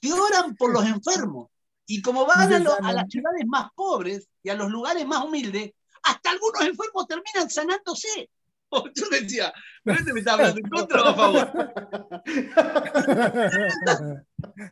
que 0.01 0.13
oran 0.13 0.55
por 0.55 0.71
los 0.71 0.85
enfermos. 0.85 1.49
Y 1.87 2.01
como 2.01 2.25
van 2.25 2.51
a, 2.53 2.57
a, 2.57 2.93
las 2.93 3.09
ciudades 3.09 3.45
más 3.47 3.69
pobres 3.73 4.27
y 4.43 4.49
a 4.49 4.55
los 4.55 4.69
lugares 4.69 5.07
más 5.07 5.23
humildes, 5.23 5.71
hasta 6.03 6.31
algunos 6.31 6.61
enfermos 6.61 7.07
terminan 7.07 7.49
sanándose. 7.49 8.29
Yo 8.95 9.09
decía, 9.09 9.53
¿pero 9.83 9.97
este 9.97 10.13
me 10.13 10.19
está 10.19 10.33
hablando 10.33 10.59
en 10.59 10.69
contra 10.69 11.01
o 11.01 11.07
a 11.07 11.15
favor? 11.15 11.73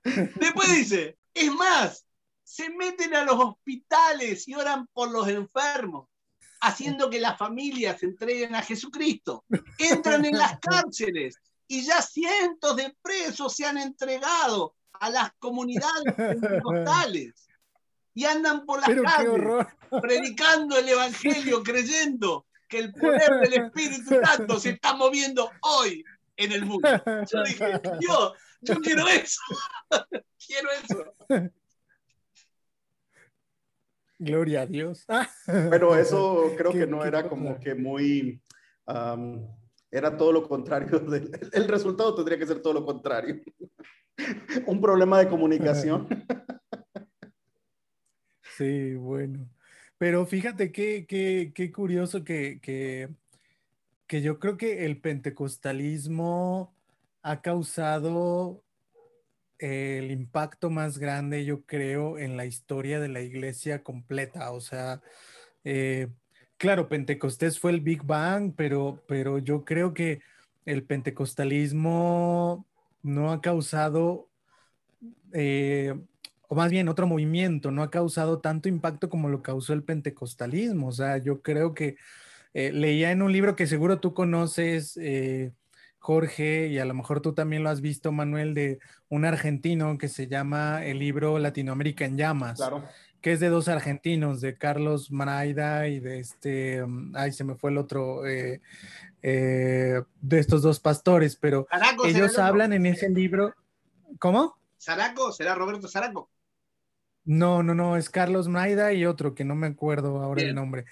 Después 0.35 0.69
dice, 0.69 1.17
es 1.33 1.51
más, 1.53 2.05
se 2.43 2.69
meten 2.69 3.15
a 3.15 3.23
los 3.23 3.39
hospitales 3.39 4.47
y 4.47 4.55
oran 4.55 4.87
por 4.93 5.11
los 5.11 5.27
enfermos, 5.27 6.07
haciendo 6.61 7.09
que 7.09 7.19
las 7.19 7.37
familias 7.37 7.99
se 7.99 8.07
entreguen 8.07 8.55
a 8.55 8.61
Jesucristo. 8.61 9.45
Entran 9.77 10.25
en 10.25 10.37
las 10.37 10.59
cárceles 10.59 11.39
y 11.67 11.83
ya 11.83 12.01
cientos 12.01 12.75
de 12.75 12.95
presos 13.01 13.55
se 13.55 13.65
han 13.65 13.77
entregado 13.77 14.75
a 14.99 15.09
las 15.09 15.31
comunidades 15.39 16.13
pentecostales 16.17 17.47
y 18.13 18.25
andan 18.25 18.65
por 18.65 18.79
las 18.79 18.89
calles 18.89 19.67
predicando 20.01 20.77
el 20.77 20.89
evangelio, 20.89 21.63
creyendo 21.63 22.45
que 22.67 22.79
el 22.79 22.93
poder 22.93 23.39
del 23.41 23.53
Espíritu 23.65 24.19
Santo 24.23 24.59
se 24.59 24.71
está 24.71 24.95
moviendo 24.95 25.51
hoy 25.61 26.03
en 26.37 26.51
el 26.51 26.65
mundo. 26.65 26.87
Yo 27.31 27.43
dije, 27.43 27.81
yo, 27.99 28.33
yo 28.61 28.75
quiero 28.81 29.07
eso, 29.07 29.41
quiero 30.47 30.69
eso. 30.71 31.13
Gloria 34.17 34.61
a 34.61 34.65
Dios. 34.65 35.05
Pero 35.45 35.95
eso 35.95 36.53
creo 36.57 36.71
que 36.71 36.87
no 36.87 37.03
era 37.03 37.27
como 37.27 37.59
que 37.59 37.75
muy, 37.75 38.41
era 39.95 40.17
todo 40.17 40.31
lo 40.31 40.47
contrario. 40.47 41.01
el 41.53 41.67
resultado 41.67 42.13
tendría 42.15 42.37
que 42.37 42.45
ser 42.45 42.61
todo 42.61 42.73
lo 42.73 42.85
contrario. 42.85 43.41
Un 44.67 44.81
problema 44.81 45.19
de 45.19 45.29
comunicación. 45.29 46.07
Sí, 48.57 48.95
bueno. 48.95 49.49
Pero 49.97 50.25
fíjate 50.25 50.71
qué, 50.71 51.05
qué, 51.05 51.71
curioso 51.73 52.23
que, 52.23 52.61
que, 52.61 54.21
yo 54.21 54.39
creo 54.39 54.55
que 54.55 54.85
el 54.85 55.01
pentecostalismo 55.01 56.73
ha 57.21 57.41
causado 57.41 58.63
el 59.57 60.09
impacto 60.09 60.69
más 60.69 60.99
grande, 60.99 61.43
yo 61.43 61.65
creo, 61.65 62.17
en 62.17 62.37
la 62.37 62.45
historia 62.45 63.01
de 63.01 63.09
la 63.09 63.19
iglesia 63.19 63.83
completa. 63.83 64.51
O 64.51 64.61
sea, 64.61 65.01
eh, 65.65 66.07
claro, 66.65 66.89
Pentecostés 66.89 67.59
fue 67.59 67.69
el 67.69 67.79
Big 67.79 68.01
Bang, 68.03 68.51
pero, 68.55 69.03
pero 69.07 69.37
yo 69.37 69.63
creo 69.63 69.93
que 69.93 70.21
el 70.65 70.81
pentecostalismo 70.81 72.65
no 73.03 73.31
ha 73.31 73.39
causado 73.39 74.27
eh, 75.31 75.93
o 76.47 76.55
más 76.55 76.71
bien 76.71 76.89
otro 76.89 77.05
movimiento, 77.05 77.69
no 77.69 77.83
ha 77.83 77.91
causado 77.91 78.39
tanto 78.39 78.67
impacto 78.67 79.11
como 79.11 79.29
lo 79.29 79.43
causó 79.43 79.73
el 79.73 79.83
pentecostalismo. 79.83 80.87
O 80.87 80.91
sea, 80.91 81.19
yo 81.19 81.43
creo 81.43 81.75
que 81.75 81.97
eh, 82.55 82.71
leía 82.71 83.11
en 83.11 83.21
un 83.21 83.31
libro 83.31 83.55
que 83.55 83.67
seguro 83.67 83.99
tú 83.99 84.15
conoces, 84.15 84.97
eh, 84.97 85.53
Jorge, 85.99 86.69
y 86.69 86.79
a 86.79 86.85
lo 86.85 86.95
mejor 86.95 87.21
tú 87.21 87.33
también 87.33 87.61
lo 87.61 87.69
has 87.69 87.81
visto, 87.81 88.11
Manuel, 88.11 88.55
de 88.55 88.79
un 89.07 89.25
argentino 89.25 89.99
que 89.99 90.07
se 90.07 90.25
llama 90.25 90.83
el 90.83 90.97
libro 90.97 91.37
Latinoamérica 91.37 92.05
en 92.05 92.17
llamas. 92.17 92.57
Que 93.25 93.31
es 93.31 93.39
de 93.39 93.49
dos 93.49 93.69
argentinos, 93.69 94.39
de 94.39 94.55
Carlos 94.55 95.09
Maraida 95.09 95.87
y 95.87 95.99
de 95.99 96.19
este, 96.19 96.85
mm, 96.85 97.15
ay, 97.15 97.31
se 97.31 97.43
me 97.43 97.55
fue 97.55 97.71
el 97.71 97.79
otro, 97.79 98.23
eh, 98.27 98.61
de 99.19 100.03
estos 100.39 100.61
dos 100.61 100.79
pastores, 100.79 101.35
pero 101.35 101.67
ellos 102.05 102.37
hablan 102.37 102.71
en 102.71 102.85
ese 102.85 103.09
libro, 103.09 103.55
¿cómo? 104.19 104.55
¿Zaraco? 104.79 105.31
¿Será 105.31 105.55
Roberto 105.55 105.87
Zaraco? 105.87 106.29
No, 107.23 107.63
no, 107.63 107.73
no, 107.73 107.97
es 107.97 108.11
Carlos 108.11 108.47
Maida 108.47 108.93
y 108.93 109.07
otro 109.07 109.33
que 109.33 109.43
no 109.43 109.55
me 109.55 109.65
acuerdo 109.65 110.21
ahora 110.21 110.43
el 110.43 110.53
nombre. 110.53 110.85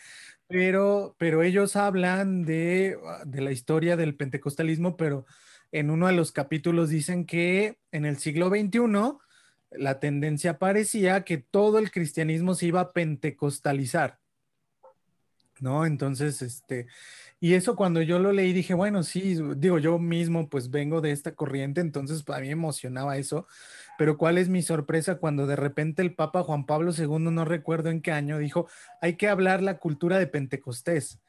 Pero, 0.47 1.15
pero 1.19 1.43
ellos 1.43 1.75
hablan 1.75 2.45
de, 2.45 2.97
ah, 3.05 3.21
de 3.27 3.41
la 3.41 3.51
historia 3.51 3.95
del 3.95 4.15
pentecostalismo, 4.15 4.97
pero 4.97 5.27
en 5.71 5.91
uno 5.91 6.07
de 6.07 6.13
los 6.13 6.31
capítulos 6.31 6.89
dicen 6.89 7.27
que 7.27 7.77
en 7.91 8.05
el 8.05 8.17
siglo 8.17 8.49
XXI 8.49 9.19
la 9.77 9.99
tendencia 9.99 10.59
parecía 10.59 11.23
que 11.23 11.37
todo 11.37 11.79
el 11.79 11.91
cristianismo 11.91 12.55
se 12.55 12.67
iba 12.67 12.81
a 12.81 12.93
pentecostalizar. 12.93 14.19
¿No? 15.59 15.85
Entonces, 15.85 16.41
este, 16.41 16.87
y 17.39 17.55
eso 17.55 17.75
cuando 17.75 18.01
yo 18.01 18.19
lo 18.19 18.31
leí 18.31 18.53
dije, 18.53 18.73
bueno, 18.73 19.03
sí, 19.03 19.37
digo, 19.57 19.77
yo 19.77 19.99
mismo 19.99 20.49
pues 20.49 20.71
vengo 20.71 20.99
de 20.99 21.11
esta 21.11 21.35
corriente, 21.35 21.79
entonces 21.81 22.23
a 22.27 22.39
mí 22.39 22.47
me 22.47 22.51
emocionaba 22.53 23.17
eso, 23.17 23.47
pero 23.97 24.17
¿cuál 24.17 24.37
es 24.37 24.49
mi 24.49 24.61
sorpresa 24.61 25.15
cuando 25.15 25.45
de 25.45 25.55
repente 25.55 26.01
el 26.01 26.15
Papa 26.15 26.43
Juan 26.43 26.65
Pablo 26.65 26.91
II, 26.97 27.31
no 27.31 27.45
recuerdo 27.45 27.89
en 27.89 28.01
qué 28.01 28.11
año, 28.11 28.37
dijo, 28.39 28.67
hay 29.01 29.15
que 29.15 29.27
hablar 29.27 29.61
la 29.61 29.77
cultura 29.77 30.19
de 30.19 30.27
Pentecostés? 30.27 31.19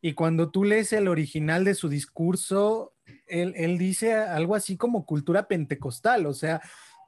Y 0.00 0.12
cuando 0.12 0.50
tú 0.50 0.64
lees 0.64 0.92
el 0.92 1.08
original 1.08 1.64
de 1.64 1.74
su 1.74 1.88
discurso, 1.88 2.94
él, 3.26 3.54
él 3.56 3.76
dice 3.76 4.14
algo 4.14 4.54
así 4.54 4.76
como 4.76 5.06
cultura 5.06 5.48
pentecostal, 5.48 6.26
o 6.26 6.34
sea, 6.34 6.60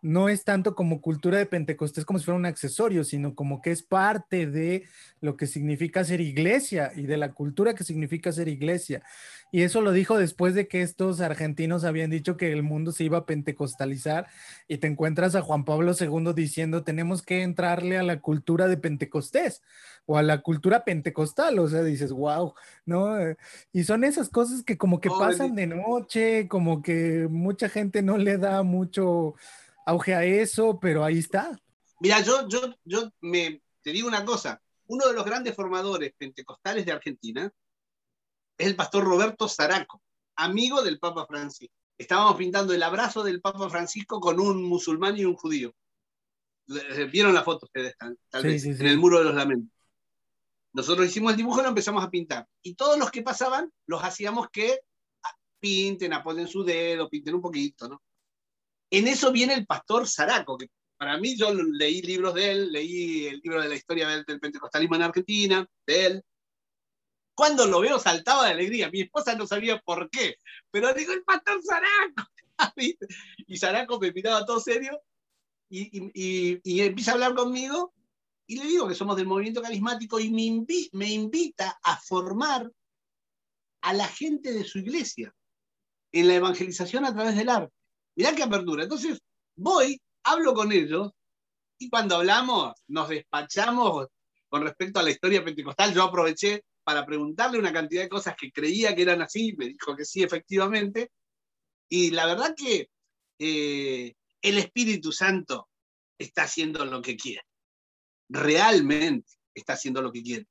no 0.06 0.28
es 0.28 0.44
tanto 0.44 0.76
como 0.76 1.00
cultura 1.00 1.36
de 1.38 1.46
Pentecostés 1.46 2.04
como 2.04 2.20
si 2.20 2.24
fuera 2.24 2.38
un 2.38 2.46
accesorio, 2.46 3.02
sino 3.02 3.34
como 3.34 3.60
que 3.60 3.72
es 3.72 3.82
parte 3.82 4.46
de 4.46 4.84
lo 5.20 5.36
que 5.36 5.48
significa 5.48 6.04
ser 6.04 6.20
iglesia 6.20 6.92
y 6.94 7.06
de 7.06 7.16
la 7.16 7.32
cultura 7.32 7.74
que 7.74 7.82
significa 7.82 8.30
ser 8.30 8.46
iglesia. 8.46 9.02
Y 9.50 9.62
eso 9.62 9.80
lo 9.80 9.90
dijo 9.90 10.16
después 10.16 10.54
de 10.54 10.68
que 10.68 10.82
estos 10.82 11.20
argentinos 11.20 11.82
habían 11.82 12.10
dicho 12.10 12.36
que 12.36 12.52
el 12.52 12.62
mundo 12.62 12.92
se 12.92 13.02
iba 13.02 13.18
a 13.18 13.26
pentecostalizar 13.26 14.28
y 14.68 14.78
te 14.78 14.86
encuentras 14.86 15.34
a 15.34 15.42
Juan 15.42 15.64
Pablo 15.64 15.92
II 15.98 16.32
diciendo 16.36 16.84
tenemos 16.84 17.22
que 17.22 17.42
entrarle 17.42 17.98
a 17.98 18.04
la 18.04 18.20
cultura 18.20 18.68
de 18.68 18.76
Pentecostés 18.76 19.62
o 20.04 20.16
a 20.16 20.22
la 20.22 20.40
cultura 20.40 20.84
pentecostal, 20.84 21.58
o 21.58 21.66
sea, 21.66 21.82
dices, 21.82 22.12
wow, 22.12 22.54
¿no? 22.84 23.16
Y 23.72 23.82
son 23.82 24.04
esas 24.04 24.28
cosas 24.28 24.62
que 24.62 24.78
como 24.78 25.00
que 25.00 25.10
pasan 25.10 25.56
de 25.56 25.66
noche, 25.66 26.46
como 26.46 26.80
que 26.80 27.26
mucha 27.28 27.68
gente 27.68 28.02
no 28.02 28.16
le 28.16 28.38
da 28.38 28.62
mucho 28.62 29.34
auge 29.86 30.14
a 30.14 30.24
eso, 30.24 30.78
pero 30.78 31.04
ahí 31.04 31.18
está. 31.18 31.58
Mira, 32.00 32.20
yo, 32.20 32.46
yo, 32.48 32.74
yo 32.84 33.10
me, 33.20 33.62
te 33.82 33.92
digo 33.92 34.08
una 34.08 34.24
cosa, 34.24 34.60
uno 34.88 35.06
de 35.06 35.14
los 35.14 35.24
grandes 35.24 35.54
formadores 35.54 36.12
pentecostales 36.18 36.84
de 36.84 36.92
Argentina 36.92 37.50
es 38.58 38.66
el 38.66 38.76
pastor 38.76 39.04
Roberto 39.04 39.48
Zaraco, 39.48 40.02
amigo 40.36 40.82
del 40.82 40.98
Papa 40.98 41.26
Francisco. 41.26 41.74
Estábamos 41.98 42.36
pintando 42.36 42.74
el 42.74 42.82
abrazo 42.82 43.22
del 43.22 43.40
Papa 43.40 43.70
Francisco 43.70 44.20
con 44.20 44.38
un 44.38 44.62
musulmán 44.62 45.16
y 45.16 45.24
un 45.24 45.34
judío. 45.34 45.72
Vieron 47.10 47.32
la 47.32 47.44
foto 47.44 47.66
ustedes, 47.66 47.96
tal, 47.96 48.18
vez, 48.42 48.64
en 48.64 48.86
el 48.86 48.98
muro 48.98 49.18
de 49.18 49.24
los 49.24 49.34
lamentos. 49.34 49.72
Nosotros 50.72 51.06
hicimos 51.06 51.30
el 51.30 51.38
dibujo 51.38 51.60
y 51.60 51.62
lo 51.62 51.70
empezamos 51.70 52.04
a 52.04 52.10
pintar. 52.10 52.46
Y 52.60 52.74
todos 52.74 52.98
los 52.98 53.10
que 53.10 53.22
pasaban 53.22 53.72
los 53.86 54.02
hacíamos 54.04 54.48
que 54.50 54.80
ah, 55.22 55.34
pinten, 55.58 56.12
apoyen 56.12 56.48
su 56.48 56.64
dedo, 56.64 57.08
pinten 57.08 57.36
un 57.36 57.40
poquito, 57.40 57.88
¿no? 57.88 58.02
En 58.90 59.08
eso 59.08 59.32
viene 59.32 59.54
el 59.54 59.66
pastor 59.66 60.08
Zaraco, 60.08 60.56
que 60.56 60.68
para 60.96 61.18
mí 61.18 61.36
yo 61.36 61.52
leí 61.52 62.02
libros 62.02 62.34
de 62.34 62.50
él, 62.50 62.72
leí 62.72 63.26
el 63.26 63.40
libro 63.42 63.60
de 63.60 63.68
la 63.68 63.74
historia 63.74 64.08
del, 64.08 64.24
pentecostalismo 64.24 64.96
en 64.96 65.02
Argentina, 65.02 65.66
de 65.86 66.06
él. 66.06 66.22
Cuando 67.34 67.66
lo 67.66 67.80
veo 67.80 67.98
saltaba 67.98 68.46
de 68.46 68.52
alegría. 68.52 68.90
Mi 68.90 69.02
esposa 69.02 69.34
no 69.34 69.46
sabía 69.46 69.78
por 69.80 70.08
qué, 70.08 70.36
pero 70.70 70.94
digo, 70.94 71.12
el 71.12 71.22
pastor 71.22 71.60
Zaraco. 71.62 72.30
y 73.46 73.58
Zaraco 73.58 74.00
me 74.00 74.12
miraba 74.12 74.46
todo 74.46 74.60
serio 74.60 75.02
y, 75.68 76.80
empieza 76.80 77.10
a 77.10 77.14
hablar 77.14 77.34
conmigo 77.34 77.92
y 78.46 78.58
le 78.58 78.66
digo 78.66 78.88
que 78.88 78.94
somos 78.94 79.16
del 79.16 79.26
movimiento 79.26 79.60
carismático 79.60 80.20
y 80.20 80.30
me, 80.30 80.64
me 80.92 81.10
invita 81.10 81.78
a 81.82 81.96
formar 81.98 82.70
a 83.82 83.92
la 83.92 84.06
gente 84.06 84.52
de 84.52 84.64
su 84.64 84.78
iglesia 84.78 85.34
en 86.12 86.28
la 86.28 86.34
evangelización 86.36 87.04
a 87.04 87.12
través 87.12 87.36
del 87.36 87.48
arte. 87.48 87.74
Mirá 88.16 88.34
qué 88.34 88.42
apertura. 88.42 88.84
Entonces, 88.84 89.20
voy, 89.54 90.00
hablo 90.24 90.54
con 90.54 90.72
ellos, 90.72 91.12
y 91.78 91.90
cuando 91.90 92.16
hablamos, 92.16 92.72
nos 92.88 93.08
despachamos 93.08 94.08
con 94.48 94.62
respecto 94.62 94.98
a 94.98 95.02
la 95.02 95.10
historia 95.10 95.44
pentecostal. 95.44 95.92
Yo 95.92 96.04
aproveché 96.04 96.64
para 96.82 97.04
preguntarle 97.04 97.58
una 97.58 97.72
cantidad 97.72 98.02
de 98.02 98.08
cosas 98.08 98.34
que 98.38 98.50
creía 98.50 98.94
que 98.94 99.02
eran 99.02 99.20
así, 99.20 99.54
me 99.56 99.66
dijo 99.66 99.94
que 99.94 100.04
sí, 100.04 100.22
efectivamente. 100.22 101.10
Y 101.88 102.10
la 102.10 102.26
verdad 102.26 102.54
que 102.56 102.88
eh, 103.38 104.14
el 104.40 104.58
Espíritu 104.58 105.12
Santo 105.12 105.68
está 106.18 106.44
haciendo 106.44 106.84
lo 106.84 107.02
que 107.02 107.16
quiere. 107.16 107.42
Realmente 108.28 109.32
está 109.54 109.74
haciendo 109.74 110.00
lo 110.00 110.10
que 110.10 110.22
quiere. 110.22 110.46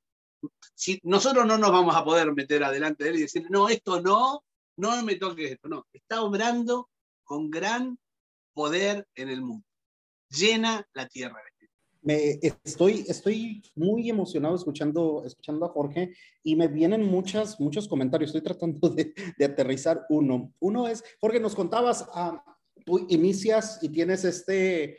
Nosotros 1.02 1.46
no 1.46 1.58
nos 1.58 1.72
vamos 1.72 1.96
a 1.96 2.04
poder 2.04 2.32
meter 2.32 2.62
adelante 2.62 3.04
de 3.04 3.10
él 3.10 3.16
y 3.16 3.22
decir, 3.22 3.46
no, 3.50 3.68
esto 3.68 4.00
no, 4.00 4.44
no 4.76 5.02
me 5.02 5.16
toques 5.16 5.52
esto, 5.52 5.68
no. 5.68 5.86
Está 5.92 6.22
obrando 6.22 6.90
con 7.26 7.50
gran 7.50 7.98
poder 8.54 9.06
en 9.14 9.28
el 9.28 9.42
mundo. 9.42 9.66
Llena 10.30 10.88
la 10.94 11.06
tierra. 11.06 11.36
me 12.00 12.38
estoy, 12.64 13.04
estoy 13.08 13.62
muy 13.74 14.08
emocionado 14.08 14.54
escuchando, 14.54 15.24
escuchando 15.26 15.66
a 15.66 15.68
Jorge 15.68 16.14
y 16.42 16.56
me 16.56 16.68
vienen 16.68 17.04
muchas, 17.04 17.60
muchos 17.60 17.86
comentarios. 17.86 18.28
Estoy 18.28 18.42
tratando 18.42 18.88
de, 18.88 19.12
aterrizar 19.44 20.06
uno. 20.08 20.54
Uno 20.60 20.88
es, 20.88 21.04
Jorge, 21.20 21.38
nos 21.40 21.54
contabas, 21.54 22.02
uh, 22.02 22.38
tú 22.84 23.06
inicias 23.08 23.78
y 23.82 23.88
tienes 23.90 24.24
este, 24.24 24.98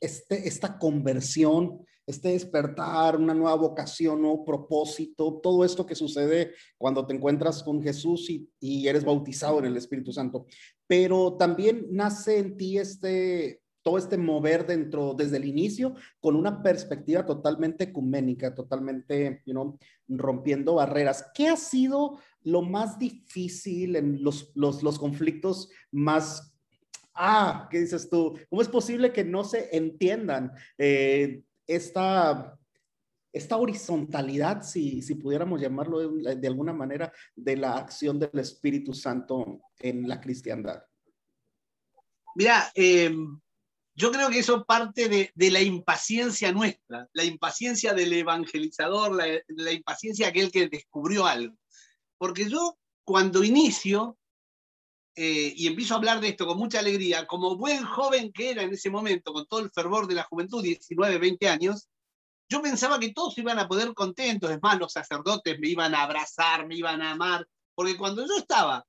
este, 0.00 0.48
esta 0.48 0.78
conversión, 0.78 1.86
este 2.06 2.30
despertar, 2.30 3.16
una 3.16 3.34
nueva 3.34 3.54
vocación, 3.54 4.20
nuevo 4.20 4.44
propósito, 4.44 5.40
todo 5.40 5.64
esto 5.64 5.86
que 5.86 5.94
sucede 5.94 6.54
cuando 6.76 7.06
te 7.06 7.14
encuentras 7.14 7.62
con 7.62 7.80
Jesús 7.82 8.28
y, 8.30 8.50
y 8.58 8.88
eres 8.88 9.04
bautizado 9.04 9.60
en 9.60 9.66
el 9.66 9.76
Espíritu 9.76 10.12
Santo. 10.12 10.46
Pero 10.90 11.34
también 11.34 11.86
nace 11.92 12.38
en 12.38 12.56
ti 12.56 12.76
este 12.76 13.62
todo 13.82 13.96
este 13.96 14.18
mover 14.18 14.66
dentro 14.66 15.14
desde 15.14 15.36
el 15.36 15.44
inicio 15.44 15.94
con 16.18 16.34
una 16.34 16.64
perspectiva 16.64 17.24
totalmente 17.24 17.84
ecuménica, 17.84 18.52
totalmente, 18.52 19.40
you 19.46 19.52
know, 19.52 19.78
rompiendo 20.08 20.74
barreras. 20.74 21.30
¿Qué 21.32 21.46
ha 21.46 21.56
sido 21.56 22.18
lo 22.42 22.62
más 22.62 22.98
difícil 22.98 23.94
en 23.94 24.22
los, 24.24 24.50
los, 24.56 24.82
los 24.82 24.98
conflictos 24.98 25.70
más... 25.92 26.52
Ah, 27.14 27.68
¿qué 27.70 27.78
dices 27.80 28.10
tú? 28.10 28.36
¿Cómo 28.48 28.60
es 28.60 28.68
posible 28.68 29.12
que 29.12 29.24
no 29.24 29.44
se 29.44 29.74
entiendan 29.76 30.50
eh, 30.76 31.44
esta, 31.68 32.58
esta 33.32 33.56
horizontalidad, 33.56 34.62
si, 34.62 35.02
si 35.02 35.14
pudiéramos 35.14 35.60
llamarlo 35.60 36.10
de, 36.18 36.48
alguna 36.48 36.72
manera, 36.72 37.12
de 37.34 37.56
la 37.56 37.76
acción 37.76 38.18
del 38.18 38.38
Espíritu 38.38 38.92
Santo 38.92 39.60
en 39.78 40.08
la 40.08 40.20
cristiandad? 40.20 40.82
Mira, 42.34 42.70
eh, 42.74 43.14
yo 43.94 44.10
creo 44.10 44.30
que 44.30 44.40
eso 44.40 44.64
parte 44.64 45.08
de, 45.08 45.50
la 45.50 45.60
impaciencia 45.60 46.52
nuestra, 46.52 47.08
la 47.12 47.24
impaciencia 47.24 47.92
del 47.92 48.12
evangelizador, 48.12 49.14
la, 49.14 49.26
la, 49.48 49.72
impaciencia 49.72 50.26
de 50.26 50.30
aquel 50.30 50.50
que 50.50 50.68
descubrió 50.68 51.26
algo. 51.26 51.56
Porque 52.18 52.48
yo 52.48 52.76
cuando 53.04 53.42
inicio 53.42 54.18
eh, 55.16 55.52
y 55.56 55.66
empiezo 55.66 55.94
a 55.94 55.96
hablar 55.98 56.20
de 56.20 56.28
esto 56.28 56.46
con 56.46 56.56
mucha 56.56 56.78
alegría, 56.78 57.26
como 57.26 57.56
buen 57.56 57.84
joven 57.84 58.32
que 58.32 58.50
era 58.50 58.62
en 58.62 58.72
ese 58.72 58.90
momento, 58.90 59.32
con 59.32 59.46
todo 59.46 59.60
el 59.60 59.70
fervor 59.70 60.06
de 60.06 60.14
la 60.14 60.22
juventud, 60.22 60.62
19, 60.62 61.18
20 61.18 61.48
años, 61.48 61.88
yo 62.50 62.60
pensaba 62.60 62.98
que 62.98 63.12
todos 63.12 63.38
iban 63.38 63.60
a 63.60 63.68
poder 63.68 63.94
contentos, 63.94 64.50
es 64.50 64.60
más, 64.60 64.78
los 64.78 64.92
sacerdotes 64.92 65.58
me 65.60 65.68
iban 65.68 65.94
a 65.94 66.02
abrazar, 66.02 66.66
me 66.66 66.74
iban 66.74 67.00
a 67.00 67.12
amar, 67.12 67.46
porque 67.74 67.96
cuando 67.96 68.26
yo 68.26 68.36
estaba 68.36 68.84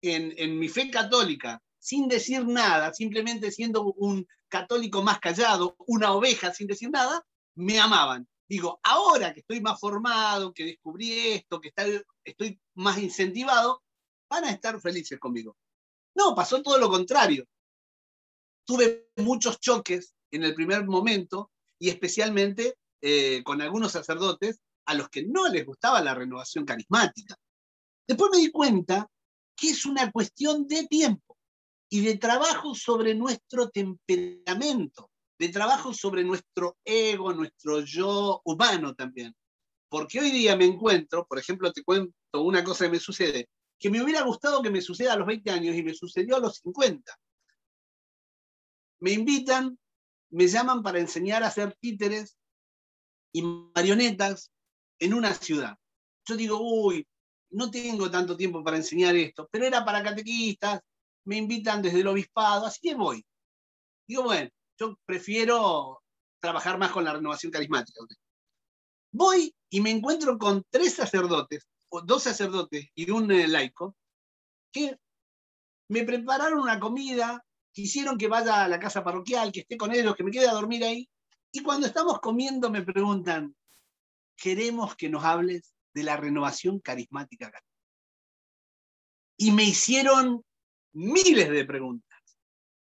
en, 0.00 0.32
en 0.38 0.58
mi 0.58 0.68
fe 0.68 0.90
católica, 0.90 1.60
sin 1.78 2.08
decir 2.08 2.46
nada, 2.46 2.94
simplemente 2.94 3.50
siendo 3.50 3.84
un 3.84 4.26
católico 4.48 5.02
más 5.02 5.20
callado, 5.20 5.76
una 5.86 6.12
oveja 6.14 6.52
sin 6.54 6.66
decir 6.66 6.90
nada, 6.90 7.22
me 7.56 7.78
amaban. 7.78 8.26
Digo, 8.48 8.80
ahora 8.82 9.34
que 9.34 9.40
estoy 9.40 9.60
más 9.60 9.78
formado, 9.78 10.54
que 10.54 10.64
descubrí 10.64 11.12
esto, 11.12 11.60
que 11.60 11.68
está, 11.68 11.84
estoy 12.24 12.58
más 12.74 12.98
incentivado, 12.98 13.82
van 14.30 14.44
a 14.44 14.50
estar 14.50 14.80
felices 14.80 15.18
conmigo. 15.18 15.56
No, 16.14 16.34
pasó 16.34 16.62
todo 16.62 16.78
lo 16.78 16.88
contrario. 16.88 17.44
Tuve 18.66 19.10
muchos 19.16 19.60
choques 19.60 20.14
en 20.30 20.44
el 20.44 20.54
primer 20.54 20.86
momento 20.86 21.50
y 21.78 21.90
especialmente 21.90 22.78
eh, 23.06 23.42
con 23.44 23.60
algunos 23.60 23.92
sacerdotes 23.92 24.62
a 24.86 24.94
los 24.94 25.10
que 25.10 25.24
no 25.24 25.46
les 25.48 25.66
gustaba 25.66 26.00
la 26.00 26.14
renovación 26.14 26.64
carismática. 26.64 27.36
Después 28.08 28.30
me 28.32 28.38
di 28.38 28.50
cuenta 28.50 29.06
que 29.54 29.68
es 29.68 29.84
una 29.84 30.10
cuestión 30.10 30.66
de 30.66 30.86
tiempo 30.86 31.36
y 31.90 32.00
de 32.00 32.16
trabajo 32.16 32.74
sobre 32.74 33.14
nuestro 33.14 33.68
temperamento, 33.68 35.10
de 35.38 35.50
trabajo 35.50 35.92
sobre 35.92 36.24
nuestro 36.24 36.78
ego, 36.82 37.34
nuestro 37.34 37.82
yo 37.82 38.40
humano 38.42 38.94
también. 38.94 39.36
Porque 39.90 40.20
hoy 40.20 40.30
día 40.30 40.56
me 40.56 40.64
encuentro, 40.64 41.26
por 41.26 41.38
ejemplo, 41.38 41.70
te 41.74 41.84
cuento 41.84 42.14
una 42.32 42.64
cosa 42.64 42.86
que 42.86 42.92
me 42.92 43.00
sucede, 43.00 43.50
que 43.78 43.90
me 43.90 44.02
hubiera 44.02 44.22
gustado 44.22 44.62
que 44.62 44.70
me 44.70 44.80
suceda 44.80 45.12
a 45.12 45.16
los 45.18 45.26
20 45.26 45.50
años 45.50 45.76
y 45.76 45.82
me 45.82 45.92
sucedió 45.92 46.36
a 46.36 46.40
los 46.40 46.56
50. 46.56 47.14
Me 49.00 49.12
invitan, 49.12 49.78
me 50.30 50.48
llaman 50.48 50.82
para 50.82 51.00
enseñar 51.00 51.42
a 51.42 51.48
hacer 51.48 51.76
títeres 51.78 52.38
y 53.34 53.42
marionetas 53.42 54.50
en 54.98 55.12
una 55.12 55.34
ciudad. 55.34 55.76
Yo 56.26 56.36
digo, 56.36 56.58
uy, 56.60 57.06
no 57.50 57.70
tengo 57.70 58.10
tanto 58.10 58.36
tiempo 58.36 58.62
para 58.62 58.76
enseñar 58.76 59.14
esto, 59.16 59.48
pero 59.50 59.66
era 59.66 59.84
para 59.84 60.02
catequistas, 60.02 60.80
me 61.24 61.36
invitan 61.36 61.82
desde 61.82 62.00
el 62.00 62.06
obispado, 62.06 62.66
así 62.66 62.80
que 62.80 62.94
voy. 62.94 63.24
Digo, 64.06 64.22
bueno, 64.22 64.48
yo 64.78 64.96
prefiero 65.04 66.00
trabajar 66.40 66.78
más 66.78 66.92
con 66.92 67.04
la 67.04 67.12
renovación 67.12 67.50
carismática. 67.50 68.00
Voy 69.12 69.54
y 69.70 69.80
me 69.80 69.90
encuentro 69.90 70.38
con 70.38 70.64
tres 70.70 70.94
sacerdotes, 70.94 71.66
o 71.88 72.02
dos 72.02 72.22
sacerdotes 72.22 72.88
y 72.94 73.10
un 73.10 73.30
eh, 73.32 73.48
laico, 73.48 73.96
que 74.72 74.96
me 75.88 76.04
prepararon 76.04 76.60
una 76.60 76.78
comida, 76.78 77.44
quisieron 77.72 78.16
que 78.16 78.28
vaya 78.28 78.64
a 78.64 78.68
la 78.68 78.78
casa 78.78 79.02
parroquial, 79.02 79.50
que 79.52 79.60
esté 79.60 79.76
con 79.76 79.92
ellos, 79.92 80.14
que 80.14 80.24
me 80.24 80.30
quede 80.30 80.48
a 80.48 80.54
dormir 80.54 80.84
ahí. 80.84 81.08
Y 81.56 81.62
cuando 81.62 81.86
estamos 81.86 82.18
comiendo 82.18 82.68
me 82.68 82.82
preguntan, 82.82 83.54
queremos 84.36 84.96
que 84.96 85.08
nos 85.08 85.22
hables 85.22 85.72
de 85.94 86.02
la 86.02 86.16
renovación 86.16 86.80
carismática. 86.80 87.52
Y 89.36 89.52
me 89.52 89.62
hicieron 89.62 90.44
miles 90.94 91.48
de 91.48 91.64
preguntas 91.64 92.18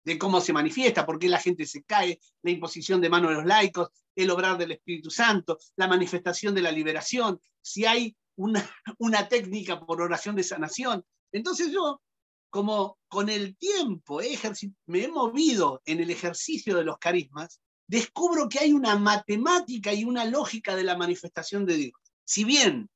de 0.06 0.18
cómo 0.18 0.40
se 0.40 0.54
manifiesta, 0.54 1.06
por 1.06 1.20
qué 1.20 1.28
la 1.28 1.42
gente 1.42 1.66
se 1.66 1.84
cae, 1.84 2.22
la 2.44 2.52
imposición 2.52 3.02
de 3.02 3.10
mano 3.10 3.28
de 3.28 3.36
los 3.36 3.46
laicos, 3.46 3.90
el 4.16 4.32
obrar 4.32 4.58
del 4.58 4.72
Espíritu 4.72 5.12
Santo, 5.12 5.58
la 5.76 5.90
manifestación 5.90 6.56
de 6.56 6.62
la 6.62 6.72
liberación, 6.72 7.42
si 7.60 7.86
hay 7.86 8.16
una, 8.38 8.64
una 9.00 9.28
técnica 9.28 9.86
por 9.86 10.02
oración 10.02 10.38
de 10.38 10.44
sanación. 10.44 11.06
Entonces 11.34 11.74
yo, 11.74 12.02
como 12.50 13.00
con 13.10 13.28
el 13.28 13.58
tiempo 13.58 14.22
me 14.86 15.04
he 15.04 15.08
movido 15.10 15.82
en 15.84 16.00
el 16.00 16.10
ejercicio 16.10 16.78
de 16.78 16.86
los 16.86 16.98
carismas, 17.00 17.60
descubro 17.92 18.48
que 18.48 18.60
hay 18.60 18.72
una 18.72 18.96
matemática 18.96 19.94
y 19.94 20.06
una 20.06 20.24
lógica 20.24 20.78
de 20.78 20.84
la 20.86 20.96
manifestación 20.96 21.66
de 21.66 21.76
Dios. 21.76 21.94
Si 22.24 22.46
bien 22.46 22.90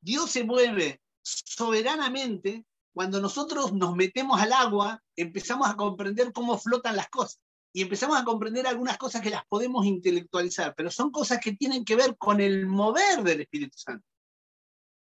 Dios 0.00 0.32
se 0.32 0.42
mueve 0.42 1.00
soberanamente, 1.22 2.66
cuando 2.92 3.20
nosotros 3.20 3.72
nos 3.72 3.94
metemos 3.94 4.40
al 4.40 4.52
agua, 4.52 5.00
empezamos 5.14 5.68
a 5.68 5.76
comprender 5.76 6.32
cómo 6.32 6.58
flotan 6.58 6.96
las 6.96 7.08
cosas 7.10 7.38
y 7.72 7.82
empezamos 7.82 8.20
a 8.20 8.24
comprender 8.24 8.66
algunas 8.66 8.98
cosas 8.98 9.22
que 9.22 9.30
las 9.30 9.46
podemos 9.46 9.86
intelectualizar, 9.86 10.74
pero 10.76 10.90
son 10.90 11.12
cosas 11.12 11.38
que 11.40 11.52
tienen 11.52 11.84
que 11.84 11.94
ver 11.94 12.16
con 12.16 12.40
el 12.40 12.66
mover 12.66 13.22
del 13.22 13.42
Espíritu 13.42 13.78
Santo. 13.78 14.04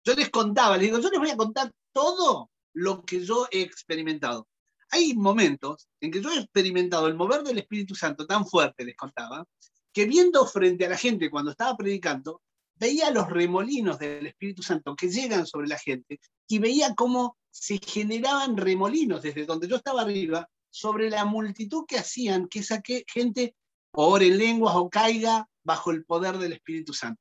Yo 0.03 0.15
les 0.15 0.29
contaba, 0.31 0.75
les 0.75 0.87
digo, 0.87 0.99
yo 0.99 1.09
les 1.09 1.19
voy 1.19 1.29
a 1.29 1.37
contar 1.37 1.71
todo 1.93 2.51
lo 2.73 3.05
que 3.05 3.23
yo 3.23 3.47
he 3.51 3.61
experimentado. 3.61 4.49
Hay 4.93 5.15
momentos 5.15 5.89
en 5.99 6.11
que 6.11 6.21
yo 6.21 6.31
he 6.31 6.37
experimentado 6.37 7.07
el 7.07 7.15
mover 7.15 7.41
del 7.41 7.57
Espíritu 7.57 7.95
Santo 7.95 8.27
tan 8.27 8.45
fuerte, 8.45 8.85
les 8.85 8.95
contaba, 8.95 9.43
que 9.91 10.05
viendo 10.05 10.45
frente 10.45 10.85
a 10.85 10.89
la 10.89 10.97
gente 10.97 11.31
cuando 11.31 11.49
estaba 11.49 11.75
predicando, 11.75 12.43
veía 12.75 13.09
los 13.09 13.27
remolinos 13.27 13.97
del 13.97 14.27
Espíritu 14.27 14.61
Santo 14.61 14.95
que 14.95 15.09
llegan 15.09 15.47
sobre 15.47 15.67
la 15.67 15.79
gente 15.79 16.19
y 16.47 16.59
veía 16.59 16.93
cómo 16.93 17.37
se 17.49 17.79
generaban 17.79 18.55
remolinos 18.55 19.23
desde 19.23 19.47
donde 19.47 19.67
yo 19.67 19.77
estaba 19.77 20.03
arriba 20.03 20.47
sobre 20.69 21.09
la 21.09 21.25
multitud 21.25 21.85
que 21.87 21.97
hacían 21.97 22.47
que 22.47 22.59
esa 22.59 22.79
gente 23.07 23.55
ore 23.93 24.27
en 24.27 24.37
lenguas 24.37 24.75
o 24.75 24.91
caiga 24.91 25.49
bajo 25.63 25.89
el 25.89 26.05
poder 26.05 26.37
del 26.37 26.53
Espíritu 26.53 26.93
Santo. 26.93 27.19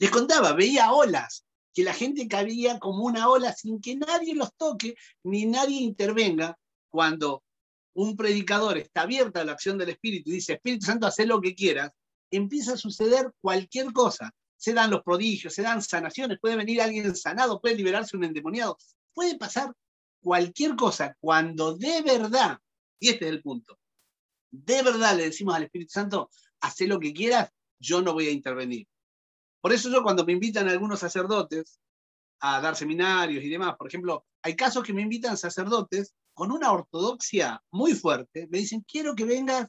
Les 0.00 0.10
contaba, 0.10 0.52
veía 0.52 0.90
olas, 0.90 1.44
que 1.72 1.84
la 1.84 1.94
gente 1.94 2.26
cabía 2.26 2.80
como 2.80 3.04
una 3.04 3.28
ola 3.28 3.52
sin 3.52 3.80
que 3.80 3.94
nadie 3.94 4.34
los 4.34 4.52
toque 4.56 4.96
ni 5.22 5.46
nadie 5.46 5.80
intervenga 5.80 6.58
cuando 6.92 7.42
un 7.94 8.16
predicador 8.16 8.78
está 8.78 9.02
abierto 9.02 9.40
a 9.40 9.44
la 9.44 9.52
acción 9.52 9.78
del 9.78 9.88
Espíritu 9.88 10.30
y 10.30 10.34
dice, 10.34 10.54
Espíritu 10.54 10.86
Santo, 10.86 11.06
haz 11.06 11.18
lo 11.20 11.40
que 11.40 11.54
quieras, 11.54 11.90
empieza 12.30 12.74
a 12.74 12.76
suceder 12.76 13.32
cualquier 13.40 13.92
cosa. 13.92 14.32
Se 14.56 14.72
dan 14.72 14.90
los 14.90 15.02
prodigios, 15.02 15.54
se 15.54 15.62
dan 15.62 15.82
sanaciones, 15.82 16.38
puede 16.38 16.56
venir 16.56 16.80
alguien 16.80 17.16
sanado, 17.16 17.60
puede 17.60 17.74
liberarse 17.74 18.16
un 18.16 18.24
endemoniado, 18.24 18.78
puede 19.12 19.36
pasar 19.36 19.72
cualquier 20.22 20.76
cosa 20.76 21.16
cuando 21.18 21.76
de 21.76 22.02
verdad, 22.02 22.58
y 23.00 23.08
este 23.08 23.26
es 23.26 23.32
el 23.32 23.42
punto, 23.42 23.78
de 24.52 24.82
verdad 24.82 25.16
le 25.16 25.24
decimos 25.24 25.54
al 25.54 25.64
Espíritu 25.64 25.92
Santo, 25.92 26.30
haz 26.60 26.80
lo 26.82 27.00
que 27.00 27.12
quieras, 27.12 27.50
yo 27.80 28.02
no 28.02 28.12
voy 28.12 28.28
a 28.28 28.30
intervenir. 28.30 28.86
Por 29.60 29.72
eso 29.72 29.90
yo 29.90 30.02
cuando 30.02 30.24
me 30.24 30.32
invitan 30.32 30.68
algunos 30.68 31.00
sacerdotes 31.00 31.80
a 32.40 32.60
dar 32.60 32.76
seminarios 32.76 33.42
y 33.42 33.48
demás, 33.48 33.76
por 33.76 33.88
ejemplo, 33.88 34.26
hay 34.42 34.54
casos 34.54 34.84
que 34.84 34.92
me 34.92 35.02
invitan 35.02 35.36
sacerdotes 35.36 36.14
con 36.34 36.50
una 36.50 36.72
ortodoxia 36.72 37.62
muy 37.70 37.94
fuerte, 37.94 38.48
me 38.50 38.58
dicen, 38.58 38.84
quiero 38.86 39.14
que 39.14 39.24
vengas 39.24 39.68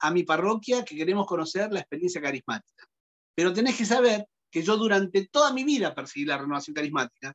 a 0.00 0.10
mi 0.10 0.22
parroquia 0.22 0.84
que 0.84 0.96
queremos 0.96 1.26
conocer 1.26 1.72
la 1.72 1.80
experiencia 1.80 2.20
carismática. 2.20 2.86
Pero 3.34 3.52
tenés 3.52 3.76
que 3.76 3.84
saber 3.84 4.26
que 4.50 4.62
yo 4.62 4.76
durante 4.76 5.26
toda 5.26 5.52
mi 5.52 5.64
vida 5.64 5.94
perseguí 5.94 6.24
la 6.24 6.38
renovación 6.38 6.74
carismática 6.74 7.34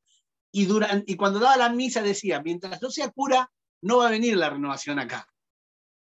y, 0.51 0.67
cuando 1.15 1.39
daba 1.39 1.57
la 1.57 1.69
misa 1.69 2.01
decía, 2.01 2.41
mientras 2.41 2.79
yo 2.81 2.89
sea 2.89 3.09
cura, 3.09 3.51
no 3.81 3.97
va 3.97 4.07
a 4.07 4.11
venir 4.11 4.35
la 4.35 4.49
renovación 4.49 4.99
acá. 4.99 5.27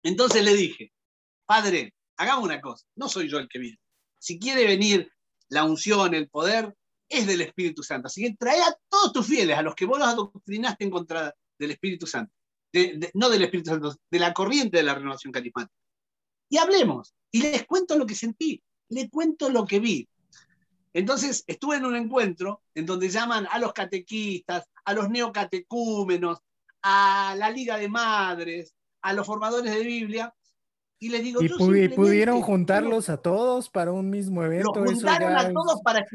Entonces 0.04 0.44
le 0.44 0.54
dije, 0.54 0.92
padre, 1.46 1.94
hagamos 2.18 2.46
una 2.46 2.62
cosa, 2.62 2.86
no 2.96 3.10
soy 3.10 3.28
yo 3.28 3.40
el 3.40 3.50
que 3.50 3.60
viene. 3.60 3.80
Si 4.20 4.40
quiere 4.40 4.66
venir 4.66 5.12
la 5.50 5.64
unción, 5.64 6.14
el 6.14 6.30
poder, 6.30 6.76
es 7.10 7.28
del 7.28 7.42
Espíritu 7.42 7.84
Santo. 7.84 8.08
Así 8.08 8.24
que 8.24 8.36
trae 8.36 8.62
a 8.62 8.76
todos 8.90 9.14
tus 9.14 9.26
fieles, 9.26 9.58
a 9.58 9.62
los 9.62 9.76
que 9.76 9.86
vos 9.86 10.00
los 10.00 10.08
adoctrinaste 10.08 10.84
en 10.84 10.92
contra 10.92 11.34
del 11.58 11.72
Espíritu 11.72 12.08
Santo. 12.08 12.34
No 13.14 13.30
del 13.30 13.44
Espíritu 13.44 13.70
Santo, 13.70 13.96
de 14.10 14.20
la 14.20 14.34
corriente 14.34 14.78
de 14.78 14.84
la 14.84 14.96
renovación 14.96 15.32
carismática. 15.32 15.74
Y 16.50 16.58
hablemos. 16.58 17.14
Y 17.32 17.42
les 17.42 17.66
cuento 17.66 17.98
lo 17.98 18.06
que 18.06 18.16
sentí, 18.16 18.62
les 18.90 19.10
cuento 19.10 19.50
lo 19.50 19.66
que 19.66 19.80
vi. 19.80 20.08
Entonces 20.94 21.44
estuve 21.48 21.78
en 21.78 21.86
un 21.86 21.96
encuentro 21.96 22.62
en 22.74 22.86
donde 22.86 23.10
llaman 23.10 23.48
a 23.52 23.60
los 23.60 23.74
catequistas, 23.74 24.70
a 24.86 24.94
los 24.94 25.10
neocatecúmenos, 25.10 26.40
a 26.84 27.36
la 27.38 27.50
Liga 27.50 27.78
de 27.78 27.90
Madres, 27.90 28.74
a 29.02 29.14
los 29.14 29.26
formadores 29.26 29.74
de 29.74 29.84
Biblia, 29.84 30.34
y 31.00 31.10
les 31.10 31.24
digo, 31.24 31.42
¿Y 31.44 31.90
pudieron 31.90 32.42
juntarlos 32.42 33.10
a 33.10 33.18
todos 33.18 33.70
para 33.70 33.92
un 33.92 34.10
mismo 34.10 34.44
evento? 34.44 34.80
Los 34.80 34.94
juntaron 34.94 35.38
a 35.38 35.52
todos 35.52 35.82
para 35.82 36.06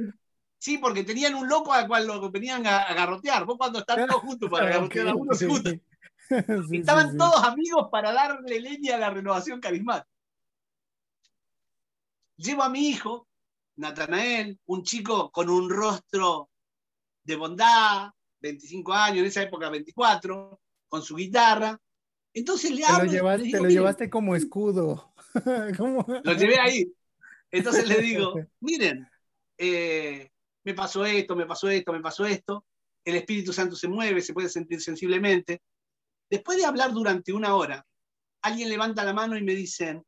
Sí, 0.59 0.77
porque 0.79 1.05
tenían 1.05 1.35
un 1.35 1.49
loco 1.49 1.73
al 1.73 1.89
cual 1.89 2.07
lo 2.07 2.31
venían 2.31 2.67
a, 2.67 2.93
garrotear. 2.93 3.47
Vos 3.47 3.57
cuando 3.57 3.79
están 3.79 4.07
todos 4.07 4.21
juntos 4.23 4.51
para 4.51 4.69
garrotear 4.71 5.09
a 5.09 5.15
uno, 5.15 5.33
Estaban 6.73 7.17
todos 7.17 7.43
amigos 7.45 7.89
para 7.91 8.13
darle 8.13 8.61
leña 8.61 8.95
a 8.95 8.99
la 8.99 9.11
renovación 9.11 9.61
carismática. 9.61 10.09
Llevo 12.37 12.63
a 12.63 12.71
mi 12.71 12.89
hijo, 12.89 13.29
Natanael, 13.77 14.59
un 14.67 14.83
chico 14.83 15.31
con 15.31 15.51
un 15.51 15.69
rostro 15.69 16.49
de 17.25 17.37
bondad, 17.37 18.11
25 18.41 18.93
años, 18.93 19.19
en 19.19 19.27
esa 19.27 19.43
época 19.43 19.69
24, 19.69 20.59
con 20.89 21.03
su 21.03 21.17
guitarra. 21.17 21.79
Entonces 22.33 22.71
le 22.71 22.85
hablo. 22.85 23.01
Te 23.01 23.07
lo 23.07 23.13
llevaste, 23.13 23.51
te 23.51 23.61
lo 23.61 23.69
llevaste 23.69 24.11
como 24.11 24.37
escudo. 24.37 25.13
Lo 26.25 26.33
llevé 26.33 26.59
ahí. 26.59 26.93
Entonces 27.53 27.87
le 27.89 28.01
digo, 28.01 28.35
miren, 28.61 29.09
eh, 29.57 30.31
me 30.65 30.75
pasó 30.75 31.05
esto, 31.05 31.37
me 31.37 31.47
pasó 31.47 31.69
esto, 31.69 31.93
me 31.93 32.01
pasó 32.01 32.25
esto, 32.25 32.65
el 33.05 33.17
Espíritu 33.17 33.53
Santo 33.53 33.77
se 33.77 33.89
mueve, 33.89 34.23
se 34.23 34.33
puede 34.33 34.49
sentir 34.49 34.81
sensiblemente. 34.81 35.63
Después 36.31 36.59
de 36.59 36.65
hablar 36.65 36.93
durante 36.93 37.33
una 37.33 37.57
hora, 37.57 37.85
alguien 38.43 38.69
levanta 38.69 39.05
la 39.05 39.13
mano 39.13 39.37
y 39.37 39.43
me 39.43 39.55
dicen, 39.55 40.05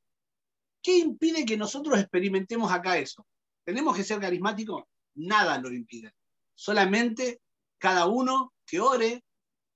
¿qué 0.81 0.99
impide 0.99 1.45
que 1.45 1.57
nosotros 1.57 1.99
experimentemos 1.99 2.71
acá 2.71 2.97
eso? 2.97 3.27
¿Tenemos 3.65 3.97
que 3.97 4.05
ser 4.05 4.21
carismáticos? 4.21 4.85
Nada 5.15 5.59
lo 5.59 5.73
impide. 5.73 6.15
Solamente 6.55 7.41
cada 7.79 8.07
uno 8.07 8.55
que 8.65 8.81
ore, 8.81 9.25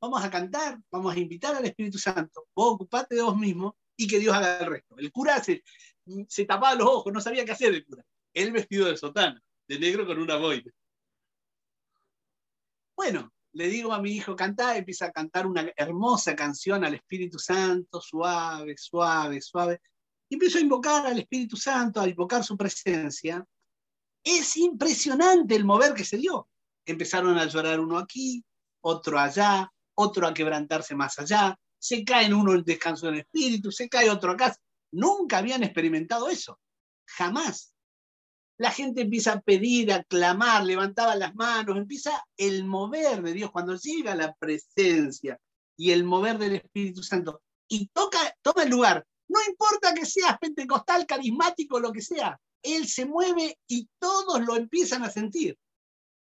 vamos 0.01 0.25
a 0.25 0.31
cantar, 0.31 0.79
vamos 0.91 1.15
a 1.15 1.19
invitar 1.19 1.57
al 1.57 1.65
Espíritu 1.65 1.99
Santo, 1.99 2.47
vos 2.55 2.75
ocupate 2.75 3.17
de 3.17 3.23
vos 3.23 3.37
mismo 3.37 3.77
y 3.97 4.07
que 4.07 4.21
Dios 4.21 4.35
haga 4.35 4.59
el 4.59 4.67
resto. 4.67 4.97
El 4.99 5.11
cura 5.11 5.43
se, 5.43 5.65
se 6.29 6.45
tapaba 6.45 6.77
los 6.77 6.87
ojos, 6.87 7.13
no 7.13 7.21
sabía 7.21 7.45
qué 7.45 7.53
hacer 7.53 7.75
el 7.75 7.85
cura. 7.85 8.05
Él 8.33 8.53
vestido 8.53 8.87
de 8.87 8.97
sotana 8.97 9.43
de 9.67 9.79
negro 9.81 10.07
con 10.07 10.21
una 10.21 10.37
boina. 10.37 10.71
Bueno, 12.97 13.33
le 13.57 13.69
digo 13.69 13.95
a 13.95 14.03
mi 14.03 14.11
hijo, 14.11 14.37
canta, 14.37 14.77
empieza 14.77 15.07
a 15.07 15.13
cantar 15.13 15.47
una 15.47 15.67
hermosa 15.77 16.37
canción 16.37 16.85
al 16.85 16.95
Espíritu 16.95 17.39
Santo, 17.39 18.03
suave, 18.03 18.77
suave, 18.77 19.41
suave. 19.41 19.81
Y 20.29 20.35
empiezo 20.35 20.59
a 20.59 20.61
invocar 20.61 21.07
al 21.07 21.19
Espíritu 21.19 21.57
Santo, 21.57 22.03
a 22.03 22.07
invocar 22.07 22.45
su 22.45 22.55
presencia. 22.55 23.43
Es 24.23 24.59
impresionante 24.59 25.57
el 25.57 25.65
mover 25.65 25.95
que 25.95 26.05
se 26.05 26.19
dio. 26.19 26.51
Empezaron 26.85 27.39
a 27.39 27.47
llorar 27.47 27.81
uno 27.81 27.97
aquí, 27.97 28.45
otro 28.83 29.19
allá, 29.19 29.73
otro 29.95 30.27
a 30.27 30.35
quebrantarse 30.35 30.95
más 30.95 31.19
allá. 31.19 31.59
Se 31.79 32.05
cae 32.05 32.27
en 32.27 32.35
uno 32.35 32.53
el 32.53 32.63
descanso 32.63 33.07
del 33.07 33.21
espíritu, 33.21 33.73
se 33.73 33.89
cae 33.89 34.11
otro 34.11 34.33
acá. 34.33 34.55
Nunca 34.93 35.39
habían 35.39 35.63
experimentado 35.63 36.29
eso. 36.29 36.61
Jamás 37.07 37.75
la 38.59 38.71
gente 38.71 39.03
empieza 39.03 39.35
a 39.35 39.41
pedir, 39.41 39.93
a 39.93 40.03
clamar, 40.05 40.65
levantaba 40.65 41.15
las 41.15 41.35
manos, 41.35 41.77
empieza 41.77 42.25
el 42.37 42.65
mover 42.65 43.23
de 43.23 43.33
Dios, 43.33 43.51
cuando 43.51 43.77
llega 43.77 44.15
la 44.15 44.35
presencia 44.35 45.39
y 45.77 45.91
el 45.91 46.05
mover 46.05 46.39
del 46.39 46.57
Espíritu 46.57 47.03
Santo 47.03 47.43
y 47.69 47.89
toca, 47.89 48.19
toma 48.43 48.63
el 48.63 48.71
lugar. 48.71 49.07
No 49.29 49.41
importa 49.47 49.93
que 49.93 50.07
seas 50.07 50.39
pentecostal, 50.39 51.05
carismático, 51.05 51.81
lo 51.81 51.93
que 51.93 52.01
sea, 52.01 52.41
Él 52.63 52.89
se 52.89 53.05
mueve 53.05 53.59
y 53.69 53.89
todos 53.99 54.41
lo 54.41 54.57
empiezan 54.57 55.03
a 55.03 55.11
sentir. 55.11 55.59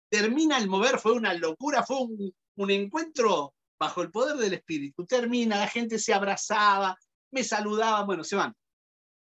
Termina 0.09 0.59
el 0.59 0.69
mover, 0.69 0.99
fue 0.99 1.13
una 1.13 1.35
locura, 1.35 1.83
fue 1.85 2.03
un, 2.03 2.33
un 2.57 2.71
encuentro 2.71 3.55
bajo 3.81 4.03
el 4.03 4.13
poder 4.13 4.37
del 4.37 4.55
Espíritu. 4.55 5.07
Termina, 5.07 5.59
la 5.59 5.69
gente 5.69 5.99
se 5.99 6.15
abrazaba, 6.15 6.97
me 7.33 7.43
saludaba, 7.43 8.05
bueno, 8.05 8.23
se 8.23 8.37
van. 8.37 8.55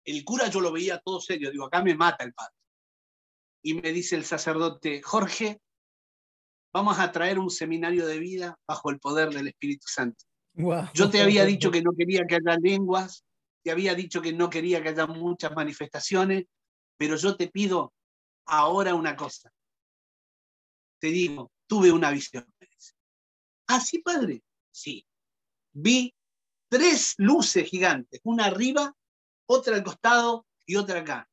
El 0.04 0.24
cura 0.24 0.48
yo 0.48 0.62
lo 0.62 0.72
veía 0.72 1.00
todo 1.00 1.20
serio, 1.20 1.52
digo, 1.52 1.66
acá 1.66 1.84
me 1.84 1.94
mata 1.94 2.24
el 2.24 2.34
padre 2.34 2.57
y 3.68 3.74
me 3.74 3.92
dice 3.92 4.16
el 4.16 4.24
sacerdote, 4.24 5.02
Jorge, 5.02 5.60
vamos 6.74 7.00
a 7.00 7.12
traer 7.12 7.38
un 7.38 7.50
seminario 7.50 8.08
de 8.08 8.18
vida 8.18 8.58
bajo 8.66 8.90
el 8.92 8.98
poder 8.98 9.30
del 9.34 9.50
Espíritu 9.50 9.88
Santo. 9.90 10.24
Yo 10.94 11.10
te 11.10 11.22
había 11.22 11.44
dicho 11.46 11.70
que 11.70 11.82
no 11.82 11.92
quería 11.92 12.26
que 12.26 12.36
haya 12.36 12.58
lenguas, 12.62 13.26
te 13.62 13.72
había 13.72 13.94
dicho 13.94 14.22
que 14.22 14.32
no 14.32 14.50
quería 14.50 14.82
que 14.82 14.88
haya 14.88 15.06
muchas 15.06 15.52
manifestaciones, 15.54 16.46
pero 16.98 17.18
yo 17.18 17.36
te 17.36 17.50
pido 17.50 17.94
ahora 18.46 18.96
una 18.96 19.18
cosa. 19.18 19.52
Te 21.02 21.08
digo, 21.08 21.52
tuve 21.68 21.92
una 21.92 22.10
visión. 22.12 22.50
Ah, 23.68 23.82
sí, 23.82 24.00
padre. 24.00 24.44
Sí. 24.72 25.06
Vi 25.74 26.16
tres 26.70 27.16
luces 27.18 27.70
gigantes, 27.70 28.22
una 28.24 28.46
arriba, 28.46 28.96
otra 29.46 29.76
al 29.76 29.84
costado 29.84 30.46
y 30.66 30.78
otra 30.78 31.02
acá 31.02 31.28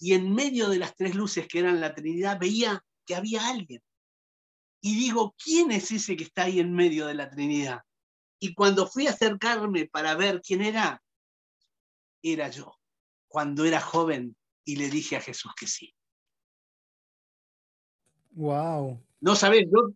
y 0.00 0.14
en 0.14 0.34
medio 0.34 0.70
de 0.70 0.78
las 0.78 0.96
tres 0.96 1.14
luces 1.14 1.46
que 1.46 1.58
eran 1.58 1.80
la 1.80 1.94
Trinidad 1.94 2.40
veía 2.40 2.82
que 3.06 3.14
había 3.14 3.46
alguien. 3.46 3.82
Y 4.80 4.94
digo, 4.94 5.36
¿quién 5.42 5.70
es 5.70 5.92
ese 5.92 6.16
que 6.16 6.24
está 6.24 6.44
ahí 6.44 6.58
en 6.58 6.72
medio 6.72 7.06
de 7.06 7.14
la 7.14 7.28
Trinidad? 7.28 7.82
Y 8.38 8.54
cuando 8.54 8.86
fui 8.86 9.06
a 9.06 9.10
acercarme 9.10 9.86
para 9.86 10.14
ver 10.14 10.40
quién 10.40 10.62
era, 10.62 11.02
era 12.22 12.48
yo, 12.48 12.74
cuando 13.28 13.66
era 13.66 13.80
joven 13.80 14.34
y 14.64 14.76
le 14.76 14.88
dije 14.88 15.16
a 15.16 15.20
Jesús 15.20 15.52
que 15.54 15.66
sí. 15.66 15.94
Wow. 18.30 19.04
No 19.20 19.36
sabes, 19.36 19.66
¿no? 19.70 19.94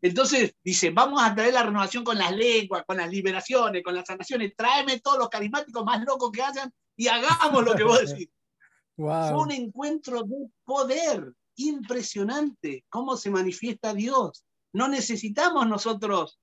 Entonces 0.00 0.54
dice, 0.64 0.90
vamos 0.90 1.20
a 1.22 1.34
traer 1.34 1.52
la 1.52 1.64
renovación 1.64 2.02
con 2.02 2.16
las 2.16 2.34
lenguas, 2.34 2.84
con 2.86 2.96
las 2.96 3.10
liberaciones, 3.10 3.82
con 3.82 3.94
las 3.94 4.06
sanaciones, 4.06 4.54
tráeme 4.56 5.00
todos 5.00 5.18
los 5.18 5.28
carismáticos 5.28 5.84
más 5.84 6.02
locos 6.02 6.30
que 6.30 6.40
hayan 6.40 6.72
y 6.96 7.08
hagamos 7.08 7.62
lo 7.62 7.74
que 7.74 7.84
vos 7.84 8.00
decís. 8.06 8.30
Fue 8.98 9.38
un 9.38 9.52
encuentro 9.52 10.24
de 10.24 10.50
poder 10.64 11.32
impresionante, 11.54 12.84
cómo 12.88 13.16
se 13.16 13.30
manifiesta 13.30 13.94
Dios. 13.94 14.44
No 14.72 14.88
necesitamos 14.88 15.68
nosotros 15.68 16.40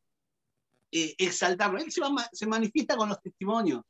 eh, 0.92 1.16
exaltarlo, 1.18 1.80
Él 1.80 1.92
se, 1.92 2.48
manifiesta 2.48 2.96
con 2.96 3.10
los 3.10 3.22
testimonios. 3.22 3.82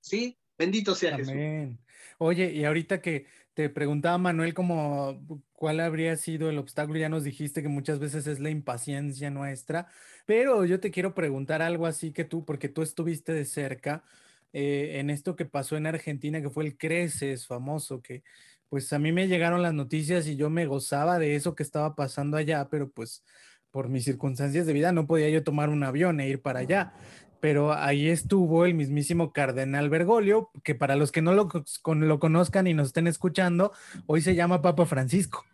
¿Sí? 0.00 0.38
Bendito 0.56 0.94
sea 0.94 1.16
Amén. 1.16 1.80
Oye, 2.18 2.52
y 2.52 2.64
ahorita 2.64 3.00
que 3.00 3.26
te 3.54 3.68
preguntaba 3.68 4.16
Manuel 4.16 4.54
como 4.54 5.20
cuál 5.52 5.80
habría 5.80 6.16
sido 6.16 6.50
el 6.50 6.58
obstáculo, 6.58 7.00
ya 7.00 7.08
nos 7.08 7.24
dijiste 7.24 7.62
que 7.62 7.68
muchas 7.68 7.98
veces 7.98 8.28
es 8.28 8.38
la 8.38 8.50
impaciencia 8.50 9.30
nuestra, 9.30 9.88
pero 10.24 10.64
yo 10.64 10.78
te 10.78 10.92
quiero 10.92 11.14
preguntar 11.14 11.62
algo 11.62 11.86
así 11.86 12.12
que 12.12 12.24
tú, 12.24 12.44
porque 12.44 12.68
tú 12.68 12.82
estuviste 12.82 13.32
de 13.32 13.44
cerca, 13.44 14.04
eh, 14.52 14.98
en 15.00 15.10
esto 15.10 15.36
que 15.36 15.44
pasó 15.44 15.76
en 15.76 15.86
Argentina, 15.86 16.40
que 16.40 16.50
fue 16.50 16.64
el 16.64 16.76
Creces 16.76 17.46
famoso, 17.46 18.02
que 18.02 18.22
pues 18.68 18.92
a 18.92 18.98
mí 18.98 19.12
me 19.12 19.28
llegaron 19.28 19.62
las 19.62 19.74
noticias 19.74 20.26
y 20.26 20.36
yo 20.36 20.48
me 20.48 20.66
gozaba 20.66 21.18
de 21.18 21.36
eso 21.36 21.54
que 21.54 21.62
estaba 21.62 21.94
pasando 21.94 22.36
allá, 22.36 22.68
pero 22.70 22.90
pues 22.90 23.22
por 23.70 23.88
mis 23.88 24.04
circunstancias 24.04 24.66
de 24.66 24.72
vida 24.72 24.92
no 24.92 25.06
podía 25.06 25.28
yo 25.30 25.44
tomar 25.44 25.68
un 25.68 25.82
avión 25.82 26.20
e 26.20 26.28
ir 26.28 26.40
para 26.40 26.60
allá. 26.60 26.94
Pero 27.40 27.72
ahí 27.72 28.08
estuvo 28.08 28.64
el 28.64 28.74
mismísimo 28.74 29.32
Cardenal 29.32 29.90
Bergoglio, 29.90 30.50
que 30.62 30.74
para 30.76 30.94
los 30.96 31.10
que 31.10 31.22
no 31.22 31.34
lo, 31.34 31.48
lo 31.84 32.18
conozcan 32.20 32.66
y 32.68 32.74
nos 32.74 32.88
estén 32.88 33.08
escuchando, 33.08 33.72
hoy 34.06 34.22
se 34.22 34.34
llama 34.36 34.62
Papa 34.62 34.86
Francisco. 34.86 35.44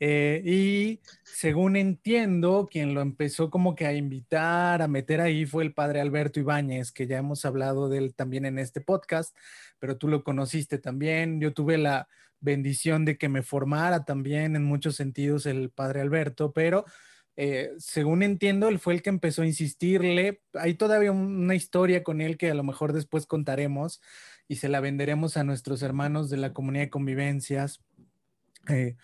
Eh, 0.00 0.42
y 0.44 1.00
según 1.22 1.76
entiendo, 1.76 2.68
quien 2.70 2.94
lo 2.94 3.00
empezó 3.00 3.50
como 3.50 3.74
que 3.74 3.86
a 3.86 3.92
invitar, 3.92 4.82
a 4.82 4.88
meter 4.88 5.20
ahí 5.20 5.46
fue 5.46 5.64
el 5.64 5.74
padre 5.74 6.00
Alberto 6.00 6.40
Ibáñez, 6.40 6.92
que 6.92 7.06
ya 7.06 7.18
hemos 7.18 7.44
hablado 7.44 7.88
de 7.88 7.98
él 7.98 8.14
también 8.14 8.44
en 8.46 8.58
este 8.58 8.80
podcast, 8.80 9.36
pero 9.78 9.96
tú 9.96 10.08
lo 10.08 10.24
conociste 10.24 10.78
también. 10.78 11.40
Yo 11.40 11.52
tuve 11.52 11.78
la 11.78 12.08
bendición 12.40 13.04
de 13.04 13.16
que 13.16 13.28
me 13.28 13.42
formara 13.42 14.04
también 14.04 14.56
en 14.56 14.64
muchos 14.64 14.96
sentidos 14.96 15.46
el 15.46 15.70
padre 15.70 16.00
Alberto, 16.00 16.52
pero 16.52 16.84
eh, 17.36 17.72
según 17.78 18.22
entiendo, 18.22 18.68
él 18.68 18.78
fue 18.78 18.94
el 18.94 19.02
que 19.02 19.10
empezó 19.10 19.42
a 19.42 19.46
insistirle. 19.46 20.42
Hay 20.54 20.74
todavía 20.74 21.10
una 21.12 21.54
historia 21.54 22.04
con 22.04 22.20
él 22.20 22.36
que 22.36 22.50
a 22.50 22.54
lo 22.54 22.62
mejor 22.62 22.92
después 22.92 23.26
contaremos 23.26 24.00
y 24.46 24.56
se 24.56 24.68
la 24.68 24.80
venderemos 24.80 25.36
a 25.36 25.44
nuestros 25.44 25.82
hermanos 25.82 26.30
de 26.30 26.36
la 26.36 26.52
comunidad 26.52 26.84
de 26.84 26.90
convivencias 26.90 27.80
eh, 28.68 28.96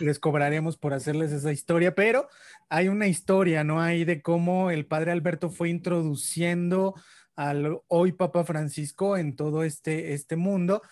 les 0.00 0.18
cobraremos 0.18 0.76
por 0.76 0.94
hacerles 0.94 1.32
esa 1.32 1.52
historia, 1.52 1.94
pero 1.94 2.28
hay 2.68 2.88
una 2.88 3.06
historia, 3.06 3.64
¿no? 3.64 3.80
Hay 3.80 4.04
de 4.04 4.22
cómo 4.22 4.70
el 4.70 4.86
padre 4.86 5.12
Alberto 5.12 5.50
fue 5.50 5.68
introduciendo 5.68 6.94
al 7.36 7.80
hoy 7.88 8.12
Papa 8.12 8.44
Francisco 8.44 9.16
en 9.16 9.36
todo 9.36 9.64
este, 9.64 10.14
este 10.14 10.36
mundo, 10.36 10.82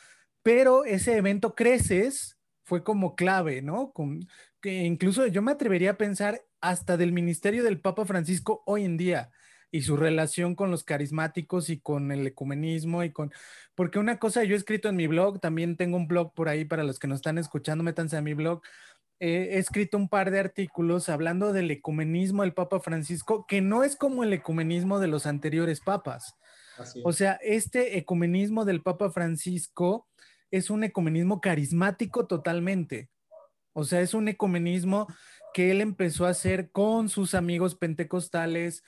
pero 0.42 0.85
ese 0.85 1.16
evento 1.16 1.55
Creces 1.55 2.38
fue 2.64 2.83
como 2.85 3.14
clave, 3.14 3.62
¿no? 3.62 3.92
Con, 3.92 4.27
que 4.61 4.85
incluso 4.85 5.27
yo 5.27 5.42
me 5.42 5.53
atrevería 5.53 5.92
a 5.92 5.99
pensar 5.99 6.42
hasta 6.61 6.97
del 6.97 7.12
ministerio 7.12 7.64
del 7.64 7.81
Papa 7.81 8.05
Francisco 8.05 8.62
hoy 8.66 8.85
en 8.85 8.97
día 8.97 9.31
y 9.73 9.83
su 9.83 9.97
relación 9.97 10.55
con 10.55 10.71
los 10.71 10.85
carismáticos 10.85 11.71
y 11.71 11.81
con 11.81 12.13
el 12.13 12.25
ecumenismo 12.27 13.03
y 13.03 13.11
con, 13.11 13.33
porque 13.75 13.99
una 13.99 14.19
cosa 14.19 14.45
yo 14.45 14.55
he 14.55 14.59
escrito 14.59 14.89
en 14.89 14.97
mi 14.97 15.09
blog, 15.09 15.41
también 15.41 15.77
tengo 15.77 15.97
un 15.97 16.07
blog 16.07 16.33
por 16.35 16.49
ahí 16.49 16.65
para 16.65 16.85
los 16.85 16.99
que 16.99 17.09
nos 17.09 17.17
están 17.17 17.39
escuchando, 17.39 17.83
métanse 17.83 18.17
a 18.17 18.23
mi 18.23 18.35
blog, 18.35 18.61
he 19.19 19.59
escrito 19.59 19.97
un 19.97 20.09
par 20.09 20.31
de 20.31 20.41
artículos 20.41 21.09
hablando 21.09 21.53
del 21.53 21.71
ecumenismo 21.71 22.43
del 22.43 22.55
Papa 22.55 22.81
Francisco, 22.81 23.47
que 23.47 23.61
no 23.61 23.83
es 23.83 23.97
como 23.97 24.25
el 24.25 24.33
ecumenismo 24.33 25.01
de 25.01 25.09
los 25.09 25.27
anteriores 25.27 25.81
papas. 25.81 26.37
O 27.05 27.13
sea, 27.13 27.39
este 27.43 27.99
ecumenismo 27.99 28.65
del 28.65 28.83
Papa 28.83 29.11
Francisco 29.11 30.09
es 30.51 30.71
un 30.71 30.85
ecumenismo 30.85 31.41
carismático 31.41 32.27
totalmente. 32.27 33.11
O 33.73 33.85
sea, 33.85 34.01
es 34.01 34.13
un 34.13 34.29
ecumenismo 34.29 35.07
que 35.55 35.71
él 35.71 35.81
empezó 35.81 36.27
a 36.27 36.31
hacer 36.31 36.71
con 36.71 37.09
sus 37.09 37.35
amigos 37.35 37.75
pentecostales, 37.75 38.83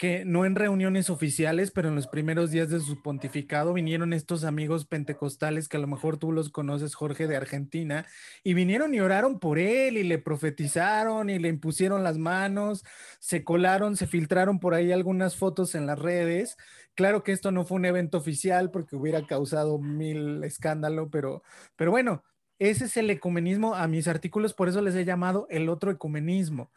que 0.00 0.24
no 0.24 0.46
en 0.46 0.54
reuniones 0.54 1.10
oficiales, 1.10 1.72
pero 1.72 1.90
en 1.90 1.94
los 1.94 2.06
primeros 2.06 2.50
días 2.50 2.70
de 2.70 2.80
su 2.80 3.02
pontificado 3.02 3.74
vinieron 3.74 4.14
estos 4.14 4.44
amigos 4.44 4.86
pentecostales 4.86 5.68
que 5.68 5.76
a 5.76 5.80
lo 5.80 5.86
mejor 5.86 6.16
tú 6.16 6.32
los 6.32 6.48
conoces, 6.48 6.94
Jorge, 6.94 7.26
de 7.26 7.36
Argentina, 7.36 8.06
y 8.42 8.54
vinieron 8.54 8.94
y 8.94 9.00
oraron 9.00 9.38
por 9.38 9.58
él 9.58 9.98
y 9.98 10.02
le 10.02 10.16
profetizaron 10.16 11.28
y 11.28 11.38
le 11.38 11.48
impusieron 11.48 12.02
las 12.02 12.16
manos, 12.16 12.82
se 13.18 13.44
colaron, 13.44 13.94
se 13.94 14.06
filtraron 14.06 14.58
por 14.58 14.72
ahí 14.72 14.90
algunas 14.90 15.36
fotos 15.36 15.74
en 15.74 15.84
las 15.84 15.98
redes. 15.98 16.56
Claro 16.94 17.22
que 17.22 17.32
esto 17.32 17.52
no 17.52 17.66
fue 17.66 17.76
un 17.76 17.84
evento 17.84 18.16
oficial 18.16 18.70
porque 18.70 18.96
hubiera 18.96 19.26
causado 19.26 19.78
mil 19.78 20.42
escándalo, 20.44 21.10
pero, 21.10 21.42
pero 21.76 21.90
bueno, 21.90 22.24
ese 22.58 22.86
es 22.86 22.96
el 22.96 23.10
ecumenismo. 23.10 23.74
A 23.74 23.86
mis 23.86 24.08
artículos 24.08 24.54
por 24.54 24.70
eso 24.70 24.80
les 24.80 24.94
he 24.94 25.04
llamado 25.04 25.46
el 25.50 25.68
otro 25.68 25.90
ecumenismo 25.90 26.70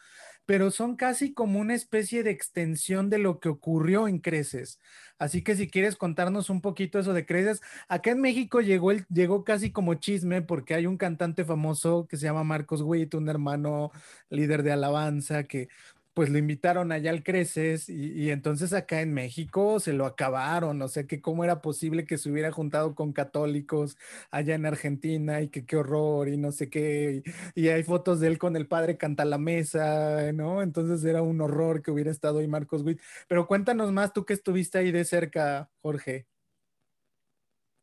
pero 0.46 0.72
son 0.72 0.96
casi 0.96 1.34
como 1.34 1.60
una 1.60 1.74
especie 1.74 2.24
de 2.24 2.32
extensión 2.32 3.10
de 3.10 3.18
lo 3.18 3.40
que 3.40 3.50
ocurrió 3.50 4.08
en 4.08 4.20
Creces. 4.20 4.80
Así 5.18 5.42
que 5.42 5.56
si 5.56 5.70
quieres 5.70 5.96
contarnos 5.96 6.50
un 6.50 6.62
poquito 6.62 7.00
eso 7.00 7.14
de 7.14 7.26
Creces, 7.26 7.62
acá 7.88 8.12
en 8.12 8.22
México 8.22 8.62
llegó, 8.62 8.92
el, 8.92 9.06
llegó 9.08 9.44
casi 9.44 9.72
como 9.72 9.96
chisme 9.96 10.42
porque 10.42 10.74
hay 10.74 10.86
un 10.86 10.98
cantante 10.98 11.46
famoso 11.46 12.08
que 12.08 12.18
se 12.18 12.26
llama 12.26 12.44
Marcos 12.44 12.82
Witt, 12.82 13.14
un 13.16 13.30
hermano 13.30 13.92
líder 14.30 14.64
de 14.64 14.74
alabanza 14.74 15.44
que 15.44 15.70
pues 16.14 16.30
lo 16.30 16.38
invitaron 16.38 16.92
allá 16.92 17.10
al 17.12 17.24
Creces 17.24 17.90
y, 17.90 18.30
entonces 18.30 18.74
acá 18.74 19.02
en 19.02 19.14
México 19.14 19.80
se 19.80 19.94
lo 19.94 20.06
acabaron, 20.06 20.82
o 20.82 20.88
sea 20.88 21.06
que 21.08 21.22
cómo 21.22 21.44
era 21.44 21.62
posible 21.62 22.06
que 22.06 22.18
se 22.18 22.30
hubiera 22.32 22.52
juntado 22.52 22.96
con 22.96 23.14
católicos 23.14 23.98
allá 24.32 24.56
en 24.56 24.66
Argentina 24.66 25.42
y 25.42 25.50
que 25.50 25.66
qué 25.66 25.76
horror 25.78 26.30
y 26.30 26.38
no 26.38 26.52
sé 26.52 26.70
qué, 26.70 27.24
y, 27.56 27.68
hay 27.70 27.84
fotos 27.84 28.20
de 28.20 28.28
él 28.28 28.38
con 28.38 28.56
el 28.56 28.68
padre 28.68 28.98
canta 28.98 29.26
la 29.26 29.38
mesa, 29.38 30.32
¿no? 30.34 30.62
Entonces 30.62 31.04
era 31.04 31.22
un 31.22 31.42
horror 31.42 31.82
que 31.82 31.92
hubiera 31.92 32.12
estado 32.12 32.40
ahí 32.40 32.48
Marcos 32.48 32.84
Witt. 32.84 33.00
Pero 33.28 33.48
cuéntanos 33.48 33.92
más 33.92 34.14
tú 34.14 34.26
que 34.26 34.34
estuviste 34.34 34.78
ahí 34.78 34.92
de 34.92 35.06
cerca, 35.06 35.72
Jorge. 35.82 36.28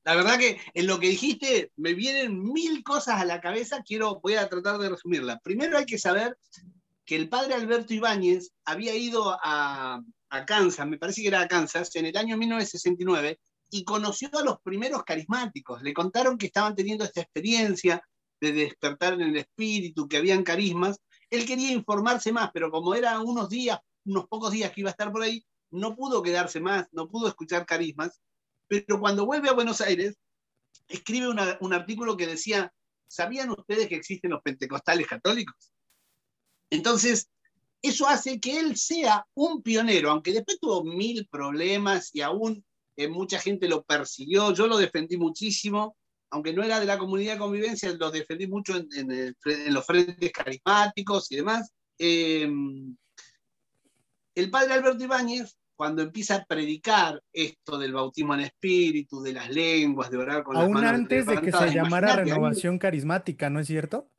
La 0.04 0.14
verdad 0.14 0.38
que 0.38 0.58
en 0.74 0.86
lo 0.86 0.98
que 0.98 1.08
dijiste 1.08 1.72
me 1.76 1.94
vienen 1.94 2.42
mil 2.42 2.82
cosas 2.84 3.20
a 3.20 3.24
la 3.24 3.40
cabeza, 3.40 3.82
quiero, 3.84 4.20
voy 4.22 4.34
a 4.34 4.48
tratar 4.48 4.78
de 4.78 4.88
resumirla. 4.88 5.40
Primero 5.40 5.76
hay 5.76 5.86
que 5.86 5.98
saber 5.98 6.36
que 7.10 7.16
el 7.16 7.28
padre 7.28 7.54
Alberto 7.54 7.92
Ibáñez 7.92 8.52
había 8.64 8.94
ido 8.94 9.36
a, 9.42 10.00
Kansas, 10.46 10.86
me 10.86 10.96
parece 10.96 11.22
que 11.22 11.26
era 11.26 11.40
a 11.40 11.48
Kansas, 11.48 11.96
en 11.96 12.06
el 12.06 12.16
año 12.16 12.36
1969, 12.36 13.40
y 13.68 13.82
conoció 13.82 14.30
a 14.38 14.44
los 14.44 14.60
primeros 14.60 15.02
carismáticos. 15.02 15.82
Le 15.82 15.92
contaron 15.92 16.38
que 16.38 16.46
estaban 16.46 16.76
teniendo 16.76 17.02
esta 17.02 17.20
experiencia 17.20 18.00
de 18.40 18.52
despertar 18.52 19.14
en 19.14 19.22
el 19.22 19.36
espíritu, 19.38 20.06
que 20.06 20.18
habían 20.18 20.44
carismas. 20.44 21.00
Él 21.30 21.46
quería 21.46 21.72
informarse 21.72 22.30
más, 22.30 22.52
pero 22.54 22.70
como 22.70 22.94
eran 22.94 23.22
unos 23.22 23.48
días, 23.48 23.80
unos 24.04 24.28
pocos 24.28 24.52
días 24.52 24.70
que 24.70 24.82
iba 24.82 24.90
a 24.90 24.92
estar 24.92 25.10
por 25.10 25.22
ahí, 25.22 25.44
no 25.72 25.96
pudo 25.96 26.22
quedarse 26.22 26.60
más, 26.60 26.86
no 26.92 27.08
pudo 27.08 27.26
escuchar 27.26 27.66
carismas. 27.66 28.20
Pero 28.68 29.00
cuando 29.00 29.26
vuelve 29.26 29.48
a 29.48 29.54
Buenos 29.54 29.80
Aires, 29.80 30.14
escribe 30.86 31.26
un 31.28 31.72
artículo 31.72 32.16
que 32.16 32.28
decía, 32.28 32.72
¿sabían 33.08 33.50
ustedes 33.50 33.88
que 33.88 33.96
existen 33.96 34.30
los 34.30 34.42
pentecostales 34.42 35.08
católicos? 35.08 35.72
Entonces, 36.70 37.28
eso 37.82 38.06
hace 38.06 38.38
que 38.38 38.58
él 38.58 38.76
sea 38.76 39.26
un 39.34 39.62
pionero, 39.62 40.10
aunque 40.10 40.32
después 40.32 40.58
tuvo 40.60 40.84
mil 40.84 41.26
problemas 41.28 42.14
y 42.14 42.20
aún 42.20 42.64
eh, 42.96 43.08
mucha 43.08 43.38
gente 43.38 43.68
lo 43.68 43.82
persiguió, 43.82 44.52
yo 44.52 44.66
lo 44.66 44.76
defendí 44.76 45.16
muchísimo, 45.16 45.96
aunque 46.30 46.52
no 46.52 46.62
era 46.62 46.78
de 46.78 46.86
la 46.86 46.98
comunidad 46.98 47.34
de 47.34 47.38
convivencia, 47.38 47.92
lo 47.94 48.10
defendí 48.10 48.46
mucho 48.46 48.76
en, 48.76 49.34
los 49.72 49.86
frentes 49.86 50.32
carismáticos 50.32 51.32
y 51.32 51.36
demás. 51.36 51.72
Em, 51.98 52.96
el 54.34 54.50
padre 54.50 54.74
Alberto 54.74 55.02
Ibáñez, 55.02 55.56
cuando 55.74 56.02
empieza 56.02 56.36
a 56.36 56.44
predicar 56.44 57.22
esto 57.32 57.78
del 57.78 57.94
bautismo 57.94 58.34
en 58.34 58.40
espíritu, 58.40 59.22
de 59.22 59.32
las 59.32 59.48
lenguas, 59.48 60.10
de 60.10 60.18
orar 60.18 60.44
con 60.44 60.56
aún 60.56 60.74
las 60.74 60.82
manos. 60.82 61.00
antes 61.00 61.26
de 61.26 61.40
que 61.40 61.50
se 61.50 61.72
llamara 61.72 62.16
renovación 62.16 62.78
carismática, 62.78 63.48
¿no 63.48 63.60
es 63.60 63.66
cierto? 63.66 64.10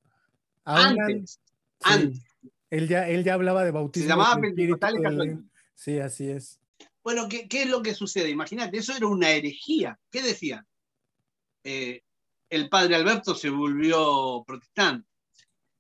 antes, 0.64 1.40
antes. 1.82 2.31
Él 2.72 2.88
ya, 2.88 3.08
él 3.08 3.24
ya 3.24 3.34
hablaba 3.34 3.64
de 3.66 3.72
bautismo. 3.72 4.06
Se 4.06 4.10
llamaba 4.10 4.42
Pentecostales 4.42 5.38
Sí, 5.76 6.00
así 6.00 6.30
es. 6.30 6.60
Bueno, 7.04 7.28
¿qué, 7.28 7.48
es 7.52 7.70
lo 7.70 7.82
que 7.82 7.94
sucede? 7.94 8.30
Imagínate, 8.30 8.78
eso 8.78 8.96
era 8.96 9.08
una 9.08 9.30
herejía. 9.30 10.00
¿Qué 10.10 10.22
decía? 10.22 10.66
Eh, 11.64 12.02
el 12.50 12.70
padre 12.70 12.96
Alberto 12.96 13.36
se 13.36 13.50
volvió 13.50 14.44
protestante. 14.48 15.08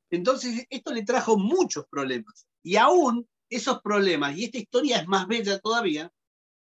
Entonces, 0.10 0.65
esto 0.69 0.93
le 0.93 1.04
trajo 1.04 1.38
muchos 1.38 1.86
problemas. 1.88 2.45
Y 2.62 2.75
aún 2.75 3.27
esos 3.49 3.82
problemas, 3.82 4.36
y 4.36 4.45
esta 4.45 4.58
historia 4.58 4.97
es 4.97 5.08
más 5.08 5.27
bella 5.27 5.60
todavía, 5.60 6.12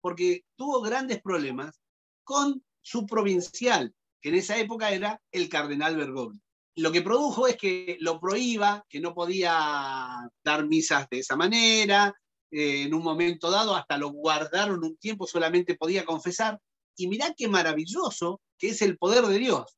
porque 0.01 0.43
tuvo 0.57 0.81
grandes 0.81 1.21
problemas 1.21 1.79
con 2.23 2.63
su 2.81 3.05
provincial, 3.05 3.93
que 4.21 4.29
en 4.29 4.35
esa 4.35 4.57
época 4.57 4.91
era 4.91 5.21
el 5.31 5.47
cardenal 5.47 5.95
Bergoglio 5.95 6.41
lo 6.77 6.91
que 6.91 7.01
produjo 7.01 7.47
es 7.47 7.57
que 7.57 7.97
lo 8.01 8.19
prohíba, 8.19 8.85
que 8.87 8.99
no 8.99 9.15
podía 9.15 10.29
dar 10.43 10.67
misas 10.67 11.09
de 11.09 11.19
esa 11.19 11.35
manera, 11.35 12.13
eh, 12.51 12.83
en 12.83 12.93
un 12.93 13.01
momento 13.01 13.49
dado 13.49 13.75
hasta 13.75 13.97
lo 13.97 14.09
guardaron 14.09 14.83
un 14.83 14.95
tiempo, 14.97 15.25
solamente 15.25 15.75
podía 15.75 16.05
confesar. 16.05 16.59
Y 16.95 17.07
mirá 17.07 17.33
qué 17.35 17.47
maravilloso 17.47 18.41
que 18.59 18.69
es 18.69 18.81
el 18.83 18.95
poder 18.99 19.25
de 19.25 19.39
Dios, 19.39 19.75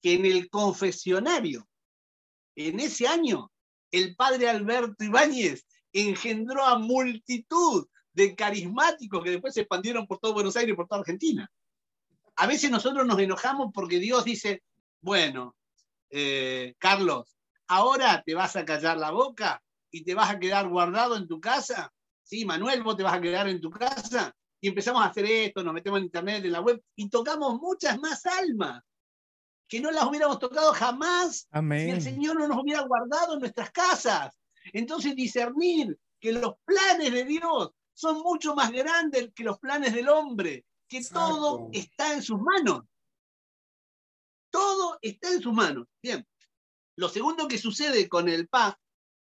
que 0.00 0.14
en 0.14 0.26
el 0.26 0.48
confesionario, 0.48 1.68
en 2.54 2.78
ese 2.78 3.08
año, 3.08 3.50
el 3.90 4.14
padre 4.14 4.48
Alberto 4.48 5.02
Ibáñez 5.02 5.66
engendró 5.92 6.64
a 6.64 6.78
multitud 6.78 7.88
de 8.12 8.36
carismáticos 8.36 9.24
que 9.24 9.30
después 9.30 9.54
se 9.54 9.62
expandieron 9.62 10.06
por 10.06 10.20
todo 10.20 10.34
Buenos 10.34 10.56
Aires 10.56 10.72
y 10.72 10.76
por 10.76 10.86
toda 10.86 11.00
Argentina. 11.00 11.50
A 12.36 12.46
veces 12.46 12.70
nosotros 12.70 13.04
nos 13.04 13.18
enojamos 13.18 13.72
porque 13.74 13.98
Dios 13.98 14.24
dice, 14.24 14.62
bueno, 15.00 15.56
eh, 16.10 16.74
Carlos, 16.78 17.36
ahora 17.66 18.22
te 18.24 18.34
vas 18.34 18.56
a 18.56 18.64
callar 18.64 18.96
la 18.96 19.10
boca 19.10 19.62
y 19.90 20.04
te 20.04 20.14
vas 20.14 20.30
a 20.30 20.38
quedar 20.38 20.68
guardado 20.68 21.16
en 21.16 21.26
tu 21.26 21.40
casa. 21.40 21.92
Sí, 22.22 22.44
Manuel, 22.44 22.82
vos 22.82 22.96
te 22.96 23.02
vas 23.02 23.14
a 23.14 23.20
quedar 23.20 23.48
en 23.48 23.60
tu 23.60 23.70
casa 23.70 24.34
y 24.60 24.68
empezamos 24.68 25.02
a 25.02 25.06
hacer 25.06 25.24
esto, 25.24 25.62
nos 25.62 25.74
metemos 25.74 25.98
en 25.98 26.06
internet, 26.06 26.44
en 26.44 26.52
la 26.52 26.60
web 26.60 26.82
y 26.96 27.08
tocamos 27.08 27.60
muchas 27.60 27.98
más 27.98 28.26
almas 28.26 28.82
que 29.68 29.80
no 29.80 29.90
las 29.90 30.04
hubiéramos 30.04 30.38
tocado 30.38 30.72
jamás 30.72 31.46
si 31.52 31.90
el 31.90 32.00
Señor 32.00 32.38
no 32.38 32.48
nos 32.48 32.62
hubiera 32.62 32.82
guardado 32.82 33.34
en 33.34 33.40
nuestras 33.40 33.70
casas. 33.70 34.34
Entonces 34.72 35.14
discernir 35.14 35.98
que 36.18 36.32
los 36.32 36.54
planes 36.64 37.12
de 37.12 37.24
Dios 37.24 37.70
son 37.92 38.22
mucho 38.22 38.54
más 38.54 38.70
grandes 38.72 39.30
que 39.34 39.44
los 39.44 39.58
planes 39.58 39.92
del 39.92 40.08
hombre, 40.08 40.64
que 40.88 41.04
todo 41.04 41.68
está 41.72 42.14
en 42.14 42.22
sus 42.22 42.40
manos. 42.40 42.82
Está 45.02 45.32
en 45.32 45.42
sus 45.42 45.52
manos. 45.52 45.86
Bien. 46.02 46.26
Lo 46.96 47.08
segundo 47.08 47.46
que 47.46 47.58
sucede 47.58 48.08
con 48.08 48.28
el 48.28 48.48
PA 48.48 48.78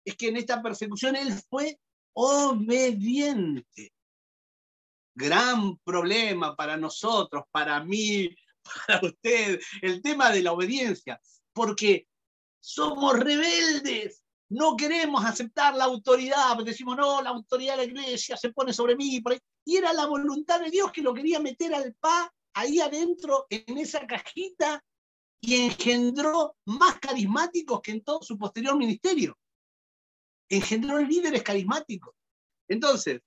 es 0.05 0.16
que 0.16 0.29
en 0.29 0.37
esta 0.37 0.62
persecución 0.62 1.16
él 1.16 1.33
fue 1.48 1.79
obediente. 2.14 3.92
Gran 5.14 5.77
problema 5.79 6.57
para 6.57 6.77
nosotros, 6.77 7.44
para 7.51 7.83
mí, 7.85 8.35
para 8.87 9.01
usted, 9.07 9.61
el 9.81 10.03
tema 10.03 10.31
de 10.31 10.42
la 10.42 10.53
obediencia, 10.53 11.20
porque 11.53 12.09
somos 12.61 13.18
rebeldes, 13.18 14.22
no 14.48 14.77
queremos 14.77 15.25
aceptar 15.25 15.75
la 15.75 15.85
autoridad, 15.85 16.57
decimos, 16.64 16.96
no, 16.96 17.22
la 17.22 17.31
autoridad 17.31 17.77
de 17.77 17.87
la 17.87 17.92
iglesia 17.92 18.37
se 18.37 18.51
pone 18.51 18.72
sobre 18.72 18.96
mí, 18.96 19.22
y 19.64 19.77
era 19.77 19.92
la 19.92 20.07
voluntad 20.07 20.61
de 20.61 20.70
Dios 20.70 20.92
que 20.92 21.03
lo 21.03 21.14
quería 21.14 21.40
meter 21.40 21.75
al 21.75 21.94
PA 21.94 22.33
ahí 22.55 22.81
adentro, 22.81 23.46
en 23.48 23.79
esa 23.79 24.07
cajita, 24.07 24.83
y 25.45 25.57
engendró 25.57 26.57
más 26.67 27.01
carismáticos 27.01 27.81
que 27.83 27.91
en 27.91 28.03
todo 28.03 28.23
su 28.23 28.39
posterior 28.39 28.77
ministerio. 28.77 29.37
Engendró 30.49 30.99
líderes 31.01 31.43
carismáticos. 31.43 32.15
Entonces, 32.69 33.21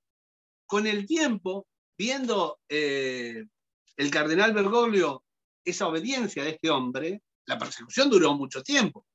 con 0.66 0.88
el 0.88 1.06
tiempo, 1.06 1.68
viendo 1.98 2.60
eh, 2.70 3.44
el 3.98 4.12
cardenal 4.12 4.54
Bergoglio 4.54 5.24
esa 5.66 5.88
obediencia 5.88 6.44
de 6.44 6.52
este 6.52 6.70
hombre, 6.70 7.22
la 7.48 7.58
persecución 7.58 8.10
duró 8.10 8.34
mucho 8.34 8.64
tiempo. 8.64 9.06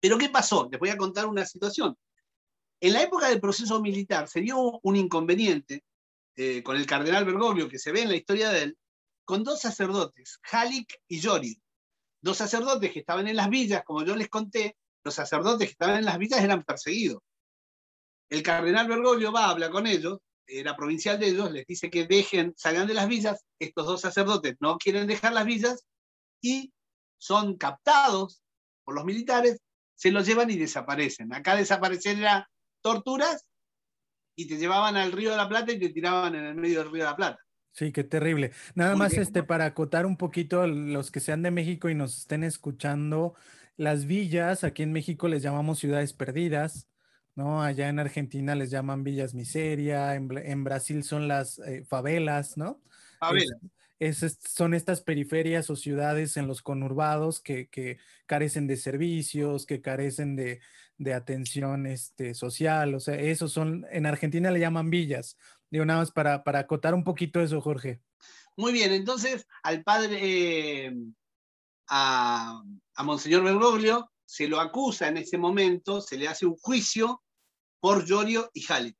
Pero 0.00 0.16
¿qué 0.16 0.30
pasó? 0.30 0.68
Les 0.70 0.80
voy 0.80 0.88
a 0.88 0.96
contar 0.96 1.26
una 1.26 1.44
situación. 1.44 1.94
En 2.80 2.92
la 2.94 3.02
época 3.02 3.28
del 3.28 3.40
proceso 3.40 3.82
militar 3.82 4.28
se 4.28 4.40
dio 4.40 4.80
un 4.82 4.96
inconveniente 4.96 5.84
eh, 6.36 6.62
con 6.62 6.76
el 6.76 6.86
cardenal 6.86 7.26
Bergoglio, 7.26 7.68
que 7.68 7.78
se 7.78 7.92
ve 7.92 8.02
en 8.02 8.08
la 8.08 8.16
historia 8.16 8.48
de 8.50 8.62
él, 8.62 8.78
con 9.26 9.44
dos 9.44 9.60
sacerdotes, 9.60 10.38
Halik 10.50 11.00
y 11.08 11.20
Yori. 11.20 11.60
Dos 12.24 12.38
sacerdotes 12.38 12.90
que 12.90 13.00
estaban 13.00 13.28
en 13.28 13.36
las 13.36 13.50
villas, 13.50 13.82
como 13.84 14.02
yo 14.02 14.16
les 14.16 14.30
conté, 14.30 14.78
los 15.04 15.14
sacerdotes 15.14 15.68
que 15.68 15.72
estaban 15.72 15.98
en 15.98 16.06
las 16.06 16.16
villas 16.16 16.42
eran 16.42 16.64
perseguidos. 16.64 17.20
El 18.30 18.42
cardenal 18.42 18.88
Bergoglio 18.88 19.30
va, 19.30 19.50
habla 19.50 19.70
con 19.70 19.86
ellos, 19.86 20.20
era 20.46 20.74
provincial 20.74 21.18
de 21.18 21.28
ellos, 21.28 21.52
les 21.52 21.66
dice 21.66 21.90
que 21.90 22.06
dejen, 22.06 22.54
salgan 22.56 22.86
de 22.86 22.94
las 22.94 23.08
villas, 23.08 23.44
estos 23.58 23.84
dos 23.84 24.00
sacerdotes 24.00 24.54
no 24.60 24.78
quieren 24.78 25.06
dejar 25.06 25.34
las 25.34 25.44
villas 25.44 25.84
y 26.40 26.72
son 27.18 27.58
captados 27.58 28.42
por 28.84 28.94
los 28.94 29.04
militares, 29.04 29.60
se 29.94 30.10
los 30.10 30.24
llevan 30.24 30.48
y 30.48 30.56
desaparecen. 30.56 31.30
Acá 31.34 31.56
desaparecer 31.56 32.18
era 32.18 32.48
torturas 32.80 33.46
y 34.34 34.48
te 34.48 34.56
llevaban 34.56 34.96
al 34.96 35.12
río 35.12 35.30
de 35.30 35.36
la 35.36 35.48
Plata 35.50 35.72
y 35.72 35.78
te 35.78 35.90
tiraban 35.90 36.34
en 36.36 36.46
el 36.46 36.54
medio 36.54 36.78
del 36.78 36.90
río 36.90 37.04
de 37.04 37.10
la 37.10 37.16
Plata. 37.16 37.43
Sí, 37.74 37.90
qué 37.90 38.04
terrible. 38.04 38.52
Nada 38.76 38.94
más 38.94 39.14
este 39.14 39.42
para 39.42 39.64
acotar 39.64 40.06
un 40.06 40.16
poquito 40.16 40.64
los 40.66 41.10
que 41.10 41.18
sean 41.18 41.42
de 41.42 41.50
México 41.50 41.90
y 41.90 41.94
nos 41.96 42.16
estén 42.16 42.44
escuchando, 42.44 43.34
las 43.76 44.06
villas 44.06 44.62
aquí 44.62 44.84
en 44.84 44.92
México 44.92 45.26
les 45.26 45.42
llamamos 45.42 45.80
ciudades 45.80 46.12
perdidas. 46.12 46.88
¿no? 47.34 47.62
Allá 47.62 47.88
en 47.88 47.98
Argentina 47.98 48.54
les 48.54 48.70
llaman 48.70 49.02
villas 49.02 49.34
miseria, 49.34 50.14
en, 50.14 50.64
Brasil 50.64 51.02
son 51.02 51.26
las 51.26 51.58
eh, 51.58 51.84
favelas, 51.84 52.56
¿no? 52.56 52.80
Favelas. 53.18 53.58
son 54.54 54.72
estas 54.72 55.00
periferias 55.00 55.68
o 55.68 55.74
ciudades 55.74 56.36
en 56.36 56.46
los 56.46 56.62
conurbados 56.62 57.40
que, 57.40 57.98
carecen 58.26 58.68
de 58.68 58.76
servicios, 58.76 59.66
que 59.66 59.80
carecen 59.80 60.36
de, 60.36 60.60
atención 61.12 61.86
este, 61.86 62.34
social, 62.34 62.94
o 62.94 63.00
sea, 63.00 63.16
esos 63.16 63.50
son, 63.50 63.84
en 63.90 64.06
Argentina 64.06 64.52
le 64.52 64.60
llaman 64.60 64.90
villas. 64.90 65.36
Digo, 65.74 65.84
nada 65.84 65.98
más 65.98 66.12
para, 66.12 66.44
para 66.44 66.60
acotar 66.60 66.94
un 66.94 67.02
poquito 67.02 67.40
eso, 67.40 67.60
Jorge. 67.60 68.00
Muy 68.56 68.72
bien, 68.72 68.92
entonces 68.92 69.44
al 69.64 69.82
padre, 69.82 70.20
eh, 70.86 70.94
a, 71.88 72.62
a 72.94 73.02
Monseñor 73.02 73.42
Bergoglio, 73.42 74.08
se 74.24 74.46
lo 74.46 74.60
acusa 74.60 75.08
en 75.08 75.16
ese 75.16 75.36
momento, 75.36 76.00
se 76.00 76.16
le 76.16 76.28
hace 76.28 76.46
un 76.46 76.54
juicio 76.54 77.24
por 77.80 78.06
Giorgio 78.06 78.52
y 78.54 78.64
Halik. 78.72 78.96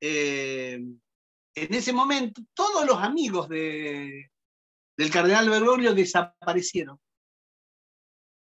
Eh, 0.00 0.74
en 0.74 1.74
ese 1.74 1.92
momento, 1.92 2.40
todos 2.54 2.86
los 2.86 2.98
amigos 2.98 3.48
de, 3.48 4.30
del 4.96 5.10
cardenal 5.10 5.50
Bergoglio 5.50 5.94
desaparecieron. 5.94 6.96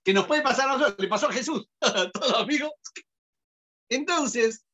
Que 0.05 0.15
nos 0.15 0.29
puede 0.29 0.43
pasar 0.43 0.69
a 0.69 0.75
nosotros, 0.75 1.01
le 1.01 1.09
pasó 1.09 1.27
a 1.27 1.33
Jesús, 1.33 1.69
todos 2.13 2.35
amigos. 2.35 2.71
Entonces, 3.89 4.65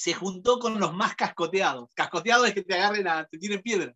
se 0.00 0.14
juntó 0.14 0.58
con 0.58 0.80
los 0.80 0.94
más 0.94 1.14
cascoteados. 1.14 1.90
Cascoteados 1.94 2.48
es 2.48 2.54
que 2.54 2.62
te 2.62 2.74
agarren 2.74 3.06
a, 3.06 3.26
te 3.26 3.36
tiren 3.36 3.60
piedra. 3.60 3.94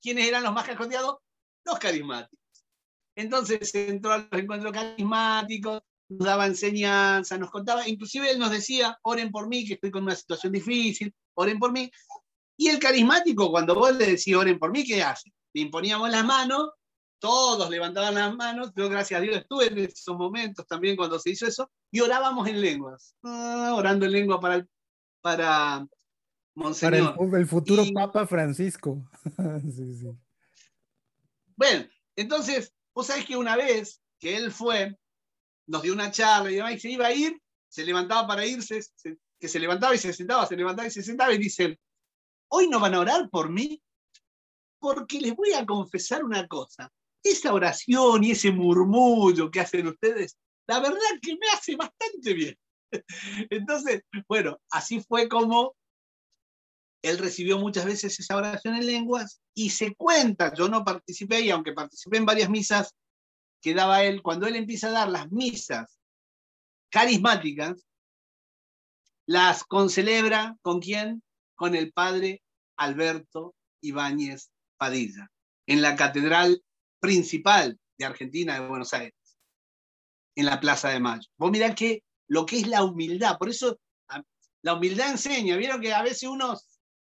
¿Quiénes 0.00 0.26
eran 0.26 0.42
los 0.42 0.54
más 0.54 0.64
cascoteados? 0.64 1.18
Los 1.66 1.78
carismáticos. 1.78 2.38
Entonces 3.14 3.74
entró 3.74 4.14
a 4.14 4.18
los 4.18 4.40
encuentros 4.40 4.72
carismáticos, 4.72 5.82
nos 6.08 6.26
daba 6.26 6.46
enseñanza, 6.46 7.36
nos 7.36 7.50
contaba, 7.50 7.86
inclusive 7.86 8.30
él 8.30 8.38
nos 8.38 8.50
decía, 8.50 8.98
oren 9.02 9.30
por 9.30 9.46
mí, 9.46 9.66
que 9.66 9.74
estoy 9.74 9.90
con 9.90 10.04
una 10.04 10.16
situación 10.16 10.50
difícil, 10.50 11.14
oren 11.34 11.58
por 11.58 11.72
mí. 11.72 11.90
Y 12.56 12.68
el 12.68 12.78
carismático, 12.78 13.50
cuando 13.50 13.74
vos 13.74 13.94
le 13.94 14.06
decís, 14.06 14.34
oren 14.34 14.58
por 14.58 14.70
mí, 14.70 14.82
¿qué 14.82 15.02
hace? 15.02 15.30
Le 15.52 15.60
imponíamos 15.60 16.08
las 16.08 16.24
manos, 16.24 16.70
todos 17.18 17.68
levantaban 17.68 18.14
las 18.14 18.34
manos, 18.34 18.72
yo 18.74 18.88
gracias 18.88 19.18
a 19.18 19.22
Dios 19.22 19.36
estuve 19.36 19.66
en 19.66 19.78
esos 19.78 20.16
momentos 20.16 20.66
también 20.66 20.96
cuando 20.96 21.18
se 21.18 21.30
hizo 21.30 21.46
eso, 21.46 21.70
y 21.90 22.00
orábamos 22.00 22.48
en 22.48 22.62
lenguas, 22.62 23.14
ah, 23.24 23.74
orando 23.76 24.06
en 24.06 24.12
lengua 24.12 24.40
para, 24.40 24.66
para 25.24 25.88
Monseñor. 26.54 27.16
Para 27.16 27.38
el, 27.38 27.46
futuro 27.46 27.82
Papa 27.94 28.26
Francisco. 28.26 29.08
Bueno, 31.56 31.86
entonces, 32.16 32.74
vos 32.92 33.06
sabés 33.06 33.24
que 33.24 33.36
una 33.36 33.54
vez 33.54 34.02
que 34.18 34.36
él 34.36 34.50
fue, 34.50 34.98
nos 35.68 35.82
dio 35.82 35.92
una 35.92 36.10
charla 36.10 36.50
y 36.50 36.56
demás, 36.56 36.74
y 36.74 36.80
se 36.80 36.90
iba 36.90 37.06
a 37.06 37.12
ir, 37.12 37.40
se 37.68 37.84
levantaba 37.84 38.26
para 38.26 38.44
irse, 38.44 38.80
que 39.38 39.46
se 39.46 39.60
levantaba 39.60 39.94
y 39.94 39.98
se 39.98 40.12
sentaba, 40.12 40.46
se 40.46 40.56
levantaba 40.56 40.88
y 40.88 40.90
se 40.90 41.04
sentaba, 41.04 41.32
y 41.32 41.38
dice, 41.38 41.78
hoy 42.48 42.66
no 42.66 42.80
van 42.80 42.94
a 42.94 42.98
orar 42.98 43.30
por 43.30 43.50
mí, 43.50 43.80
porque 44.80 45.20
les 45.20 45.36
voy 45.36 45.52
a 45.52 45.64
confesar 45.64 46.24
una 46.24 46.48
cosa, 46.48 46.92
esa 47.22 47.54
oración 47.54 48.24
y 48.24 48.32
ese 48.32 48.50
murmullo 48.50 49.48
que 49.48 49.60
hacen 49.60 49.86
ustedes, 49.86 50.36
la 50.66 50.80
verdad 50.80 50.98
que 51.22 51.34
me 51.34 51.46
hace 51.52 51.76
bastante 51.76 52.34
bien. 52.34 52.58
Entonces, 53.50 54.02
bueno, 54.28 54.58
así 54.70 55.00
fue 55.00 55.28
como 55.28 55.74
él 57.02 57.18
recibió 57.18 57.58
muchas 57.58 57.84
veces 57.84 58.18
esa 58.18 58.36
oración 58.36 58.74
en 58.76 58.86
lenguas 58.86 59.42
y 59.54 59.70
se 59.70 59.94
cuenta, 59.94 60.54
yo 60.54 60.68
no 60.68 60.84
participé 60.84 61.40
y 61.42 61.50
aunque 61.50 61.74
participé 61.74 62.16
en 62.16 62.24
varias 62.24 62.48
misas, 62.48 62.94
que 63.60 63.74
daba 63.74 64.02
él, 64.04 64.22
cuando 64.22 64.46
él 64.46 64.56
empieza 64.56 64.88
a 64.88 64.92
dar 64.92 65.08
las 65.08 65.30
misas 65.32 65.98
carismáticas, 66.90 67.86
las 69.26 69.64
concelebra 69.64 70.56
con 70.62 70.80
quién? 70.80 71.22
Con 71.54 71.74
el 71.74 71.92
padre 71.92 72.42
Alberto 72.76 73.54
Ibáñez 73.80 74.50
Padilla, 74.76 75.30
en 75.66 75.80
la 75.80 75.96
catedral 75.96 76.62
principal 77.00 77.78
de 77.98 78.04
Argentina, 78.04 78.60
de 78.60 78.68
Buenos 78.68 78.92
Aires, 78.92 79.14
en 80.36 80.46
la 80.46 80.60
Plaza 80.60 80.90
de 80.90 81.00
Mayo. 81.00 81.28
Vos 81.38 81.50
mirá 81.50 81.74
que 81.74 82.03
lo 82.28 82.46
que 82.46 82.58
es 82.58 82.66
la 82.66 82.82
humildad, 82.82 83.38
por 83.38 83.48
eso 83.48 83.78
la 84.62 84.74
humildad 84.74 85.10
enseña, 85.10 85.56
vieron 85.56 85.80
que 85.80 85.92
a 85.92 86.02
veces 86.02 86.22
uno, 86.22 86.58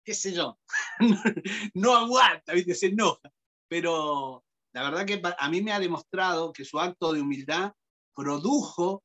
qué 0.04 0.14
sé 0.16 0.34
yo, 0.34 0.58
no 1.76 1.96
aguanta, 1.96 2.54
¿viste? 2.54 2.74
se 2.74 2.88
enoja, 2.88 3.32
pero 3.68 4.44
la 4.74 4.84
verdad 4.84 5.06
que 5.06 5.22
a 5.38 5.50
mí 5.50 5.62
me 5.62 5.72
ha 5.72 5.80
demostrado 5.80 6.52
que 6.52 6.66
su 6.66 6.80
acto 6.80 7.14
de 7.14 7.22
humildad 7.22 7.72
produjo 8.16 9.04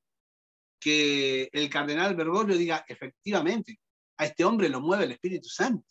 que 0.80 1.50
el 1.52 1.68
cardenal 1.68 2.16
Bergoglio 2.16 2.56
diga, 2.56 2.84
efectivamente, 2.88 3.78
a 4.16 4.24
este 4.24 4.44
hombre 4.44 4.68
lo 4.68 4.80
mueve 4.80 5.04
el 5.04 5.12
Espíritu 5.12 5.48
Santo, 5.48 5.86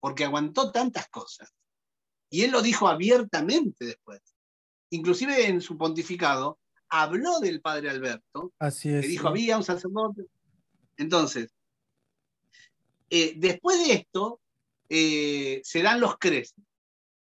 porque 0.00 0.24
aguantó 0.24 0.72
tantas 0.72 1.08
cosas. 1.08 1.52
Y 2.30 2.42
él 2.42 2.50
lo 2.50 2.62
dijo 2.62 2.88
abiertamente 2.88 3.84
después. 3.84 4.20
Inclusive 4.90 5.46
en 5.46 5.60
su 5.60 5.76
pontificado 5.76 6.58
habló 6.92 7.40
del 7.40 7.62
padre 7.62 7.88
Alberto, 7.88 8.52
Así 8.58 8.90
es, 8.90 9.00
que 9.00 9.08
dijo, 9.08 9.28
había 9.28 9.56
un 9.56 9.64
sacerdote. 9.64 10.26
Entonces, 10.98 11.50
eh, 13.08 13.32
después 13.36 13.78
de 13.86 13.94
esto, 13.94 14.40
eh, 14.90 15.62
se 15.64 15.82
dan 15.82 16.00
los 16.00 16.18
creces, 16.18 16.54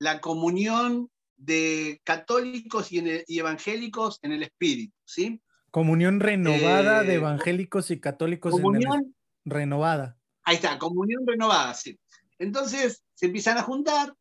la 0.01 0.21
comunión 0.21 1.09
de 1.37 2.01
católicos 2.03 2.91
y, 2.91 3.25
evangélicos 3.29 4.19
en 4.23 4.33
el 4.33 4.43
espíritu, 4.43 4.95
¿sí? 5.05 5.41
Comunión 5.71 6.19
renovada 6.19 7.05
de 7.05 7.13
eh, 7.13 7.17
evangélicos 7.17 7.93
y 7.93 8.01
católicos 8.01 8.51
comunión, 8.51 9.15
renovada. 9.45 10.19
Ahí 10.43 10.57
está, 10.57 10.81
comunión 10.81 11.25
renovada, 11.25 11.75
sí. 11.75 11.97
Entonces 12.41 13.05
se 13.15 13.27
empiezan 13.27 13.57
a 13.57 13.63
juntar 13.63 14.17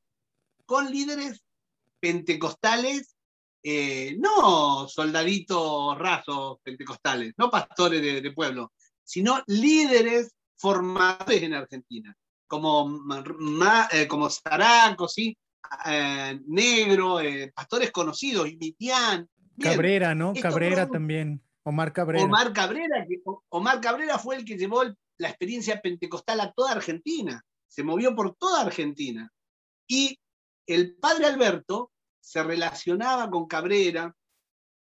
con 0.67 0.91
líderes 0.91 1.43
pentecostales, 1.99 3.15
eh, 3.61 4.15
no 4.17 4.87
soldaditos 4.87 5.97
rasos 5.97 6.57
pentecostales, 6.63 7.33
no 7.37 7.49
pastores 7.49 8.01
de, 8.01 8.31
pueblo, 8.31 8.71
sino 9.03 9.43
líderes 9.47 10.33
formadores 10.55 11.43
en 11.43 11.53
Argentina, 11.53 12.15
como, 12.47 13.01
eh, 13.91 14.07
como 14.07 14.29
Zaraco, 14.29 15.07
¿sí? 15.07 15.37
Eh, 15.85 16.39
negro, 16.47 17.19
pastores 17.53 17.91
conocidos, 17.91 18.47
Mitián. 18.57 19.27
Cabrera, 19.59 20.15
¿no? 20.15 20.33
Cabrera 20.33 20.87
también. 20.87 21.41
Omar 21.63 21.91
Cabrera. 21.91 22.23
Omar 22.23 22.53
Cabrera, 22.53 23.05
Omar 23.49 23.81
Cabrera 23.81 24.17
fue 24.17 24.37
el 24.37 24.45
que 24.45 24.57
llevó 24.57 24.83
la 25.17 25.27
experiencia 25.27 25.81
pentecostal 25.81 26.39
a 26.39 26.51
toda 26.51 26.71
Argentina. 26.71 27.43
Se 27.67 27.83
movió 27.83 28.15
por 28.15 28.35
toda 28.35 28.61
Argentina. 28.61 29.29
Y 29.85 30.17
el 30.65 30.95
padre 30.95 31.25
Alberto 31.25 31.91
se 32.19 32.43
relacionaba 32.43 33.29
con 33.29 33.47
Cabrera 33.47 34.15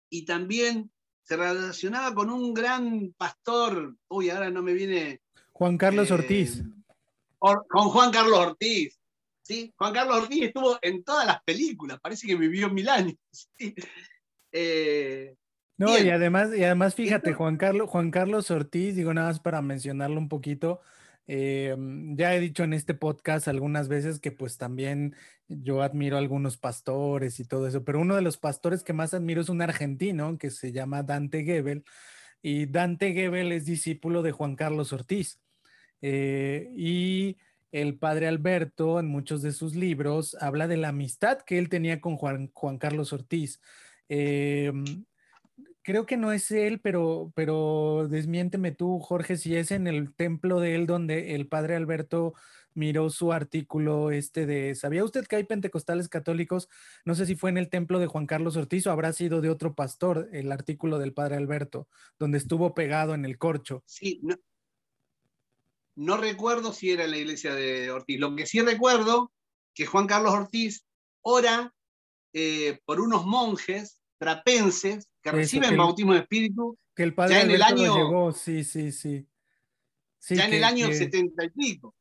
y 0.10 0.26
también 0.26 0.92
se 1.24 1.38
relacionaba 1.38 2.14
con 2.16 2.30
un 2.30 2.54
gran 2.54 3.14
pastor, 3.18 3.96
uy, 4.08 4.30
ahora 4.30 4.50
no 4.50 4.64
me 4.64 4.74
viene. 4.74 5.22
Juan 5.54 5.78
Carlos 5.78 6.10
eh, 6.10 6.14
Ortiz. 6.14 6.64
con 7.38 7.90
Juan 7.90 8.12
Carlos 8.12 8.40
Ortiz. 8.40 9.00
Juan 9.78 9.94
Carlos 9.94 10.24
Ortiz 10.24 10.44
estuvo 10.44 10.78
en 10.82 11.04
todas 11.04 11.26
las 11.26 11.42
películas, 11.44 12.00
parece 12.00 12.28
que 12.28 12.36
vivió 12.36 12.70
mil 12.70 12.90
años. 12.90 13.18
Eh, 14.52 15.36
no, 15.78 15.96
y 15.96 16.10
además, 16.10 16.50
y 16.58 16.64
además, 16.64 16.96
fíjate, 16.96 17.34
Juan 17.34 17.58
Carlos, 17.58 17.88
Juan 17.88 18.10
Carlos 18.10 18.50
Ortiz, 18.50 18.96
digo 18.96 19.14
nada 19.14 19.28
más 19.28 19.40
para 19.40 19.62
mencionarlo 19.62 20.18
un 20.18 20.28
poquito, 20.28 20.82
Eh, 21.32 21.76
ya 22.16 22.34
he 22.34 22.40
dicho 22.40 22.64
en 22.64 22.74
este 22.74 22.96
podcast 22.96 23.48
algunas 23.48 23.88
veces 23.88 24.20
que 24.20 24.32
pues 24.32 24.58
también 24.58 25.16
yo 25.48 25.84
admiro 25.84 26.16
a 26.16 26.20
algunos 26.20 26.58
pastores 26.58 27.40
y 27.40 27.46
todo 27.46 27.68
eso, 27.68 27.84
pero 27.84 28.00
uno 28.00 28.16
de 28.16 28.24
los 28.24 28.38
pastores 28.38 28.84
que 28.84 28.94
más 28.94 29.14
admiro 29.14 29.40
es 29.40 29.50
un 29.50 29.62
argentino 29.62 30.40
que 30.40 30.50
se 30.50 30.72
llama 30.72 31.04
Dante 31.04 31.44
Gebel 31.44 31.84
y 32.42 32.66
Dante 32.66 33.14
Gebel 33.14 33.52
es 33.52 33.66
discípulo 33.66 34.24
de 34.24 34.32
Juan 34.32 34.56
Carlos 34.56 34.92
Ortiz. 34.92 35.40
Eh, 36.02 36.72
y 36.76 37.38
el 37.72 38.00
padre 38.00 38.28
Alberto 38.28 39.00
en 39.00 39.06
muchos 39.06 39.44
de 39.44 39.52
sus 39.52 39.76
libros 39.76 40.36
habla 40.42 40.68
de 40.68 40.78
la 40.78 40.88
amistad 40.90 41.40
que 41.42 41.60
él 41.60 41.70
tenía 41.70 42.02
con 42.02 42.16
Juan, 42.18 42.50
Juan 42.56 42.80
Carlos 42.80 43.14
Ortiz. 43.14 43.62
Eh, 44.08 44.72
creo 45.84 46.06
que 46.06 46.18
no 46.18 46.32
es 46.32 46.52
él, 46.52 46.80
pero, 46.80 47.32
pero 47.36 48.08
desmiénteme 48.10 48.72
tú, 48.72 49.00
Jorge, 49.00 49.38
si 49.38 49.56
es 49.56 49.72
en 49.72 49.88
el 49.88 50.14
templo 50.14 50.60
de 50.60 50.76
él 50.76 50.86
donde 50.86 51.36
el 51.36 51.48
padre 51.48 51.76
Alberto 51.76 52.34
miró 52.74 53.10
su 53.10 53.34
artículo 53.34 54.12
este 54.12 54.46
de, 54.46 54.76
¿sabía 54.76 55.04
usted 55.04 55.26
que 55.28 55.36
hay 55.36 55.44
pentecostales 55.44 56.08
católicos? 56.08 56.70
No 57.06 57.16
sé 57.16 57.26
si 57.26 57.36
fue 57.36 57.50
en 57.50 57.58
el 57.58 57.70
templo 57.70 58.00
de 58.00 58.08
Juan 58.08 58.26
Carlos 58.26 58.56
Ortiz 58.56 58.88
o 58.88 58.92
habrá 58.92 59.14
sido 59.14 59.42
de 59.42 59.50
otro 59.50 59.76
pastor, 59.76 60.30
el 60.32 60.52
artículo 60.52 60.98
del 61.00 61.14
padre 61.14 61.36
Alberto, 61.36 61.88
donde 62.18 62.38
estuvo 62.38 62.74
pegado 62.74 63.14
en 63.14 63.26
el 63.26 63.38
corcho. 63.38 63.84
Sí, 63.86 64.22
no, 65.96 66.18
recuerdo 66.18 66.72
si 66.72 66.92
era 66.92 67.06
en 67.06 67.12
la 67.12 67.18
iglesia 67.18 67.54
de 67.54 67.92
Ortiz. 67.92 68.20
Lo 68.20 68.36
que 68.36 68.46
sí 68.46 68.62
recuerdo 68.62 69.32
que 69.74 69.86
Juan 69.86 70.08
Carlos 70.08 70.34
Ortiz 70.34 70.86
ora 71.22 71.74
eh, 72.34 72.80
por 72.86 73.02
unos 73.02 73.26
monjes 73.26 73.99
trapenses 74.20 75.08
que 75.24 75.32
reciben 75.32 75.76
bautismo 75.76 76.14
de 76.14 76.20
espíritu. 76.20 76.78
Que 76.96 77.04
el 77.04 77.16
padre 77.16 77.36
ya 77.36 77.42
en 77.42 77.52
el 77.52 77.62
año, 77.64 77.96
llegó, 77.96 78.32
sí, 78.32 78.64
sí, 78.64 78.92
sí. 78.92 79.26
ya 80.30 80.46
en 80.46 80.54
el 80.54 80.64
año 80.64 80.94
setenta 80.94 81.46
y 81.46 81.50
pico. 81.50 81.96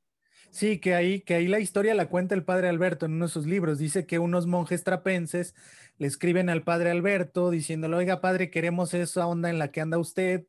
Sí, 0.51 0.79
que 0.79 0.95
ahí, 0.95 1.21
que 1.21 1.35
ahí 1.35 1.47
la 1.47 1.61
historia 1.61 1.95
la 1.95 2.09
cuenta 2.09 2.35
el 2.35 2.45
padre 2.45 2.69
Alberto 2.69 3.07
en 3.07 3.13
uno 3.13 3.27
de 3.27 3.33
sus 3.33 3.47
libros. 3.47 3.79
Dice 3.79 4.07
que 4.07 4.19
unos 4.19 4.47
monjes 4.47 4.83
trapenses 4.83 5.55
le 5.99 6.07
escriben 6.07 6.49
al 6.49 6.63
padre 6.63 6.91
Alberto 6.91 7.51
diciéndole, 7.51 7.97
oiga 7.97 8.21
padre, 8.21 8.51
queremos 8.51 8.95
esa 8.95 9.27
onda 9.27 9.51
en 9.51 9.59
la 9.59 9.71
que 9.71 9.81
anda 9.81 9.99
usted, 9.99 10.47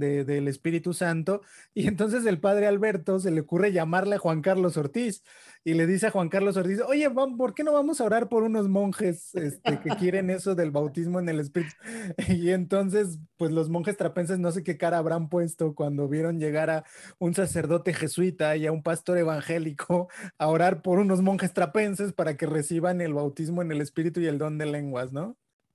del 0.00 0.48
Espíritu 0.48 0.92
Santo. 0.94 1.42
Y 1.72 1.86
entonces 1.86 2.26
el 2.26 2.40
padre 2.40 2.66
Alberto 2.66 3.20
se 3.20 3.30
le 3.30 3.40
ocurre 3.40 3.72
llamarle 3.72 4.16
a 4.16 4.18
Juan 4.18 4.42
Carlos 4.42 4.76
Ortiz 4.76 5.22
y 5.62 5.74
le 5.74 5.86
dice 5.86 6.08
a 6.08 6.10
Juan 6.10 6.28
Carlos 6.28 6.56
Ortiz, 6.56 6.80
oye, 6.80 7.08
¿por 7.10 7.54
qué 7.54 7.62
no 7.62 7.72
vamos 7.72 8.00
a 8.00 8.04
orar 8.04 8.28
por 8.28 8.42
unos 8.42 8.68
monjes 8.68 9.34
este, 9.34 9.78
que 9.78 9.90
quieren 9.90 10.30
eso 10.30 10.54
del 10.54 10.70
bautismo 10.72 11.20
en 11.20 11.28
el 11.28 11.40
Espíritu? 11.40 11.74
Y 12.28 12.50
entonces, 12.50 13.18
pues 13.36 13.52
los 13.52 13.68
monjes 13.68 13.96
trapenses 13.96 14.38
no 14.38 14.50
sé 14.52 14.62
qué 14.62 14.76
cara 14.76 14.98
habrán 14.98 15.28
puesto 15.28 15.74
cuando 15.74 16.08
vieron 16.08 16.40
llegar 16.40 16.70
a 16.70 16.84
un 17.18 17.34
sacerdote 17.34 17.94
jesuita 17.94 18.56
y 18.56 18.66
a 18.66 18.72
un 18.72 18.82
pastor 18.82 19.18
evangélico 19.18 20.08
a 20.38 20.48
orar 20.48 20.82
por 20.82 20.98
unos 20.98 21.22
monjes 21.22 21.52
trapenses 21.52 22.12
para 22.12 22.36
que 22.36 22.46
reciban 22.46 23.00
el 23.00 23.14
bautismo 23.14 23.62
en 23.62 23.70
el 23.70 23.80
Espíritu 23.80 24.20
y 24.20 24.26
el 24.26 24.38
don 24.38 24.58
de 24.58 24.66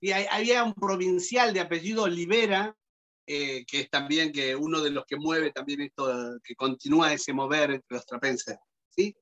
Y 0.00 0.12
había 0.12 0.62
un 0.62 0.74
provincial 0.74 1.52
de 1.52 1.60
apellido 1.60 2.04
Olivera 2.04 2.76
eh, 3.28 3.66
que 3.66 3.80
es 3.80 3.90
también 3.90 4.30
que 4.30 4.54
uno 4.54 4.80
de 4.80 4.90
los 4.90 5.04
que 5.04 5.16
mueve 5.16 5.50
también 5.50 5.80
esto, 5.80 6.38
que 6.44 6.54
continúa 6.54 7.12
ese 7.12 7.32
mover 7.32 7.72
entre 7.72 7.96
los 7.96 8.06
trapenses. 8.06 8.56
¿sí? 8.88 9.16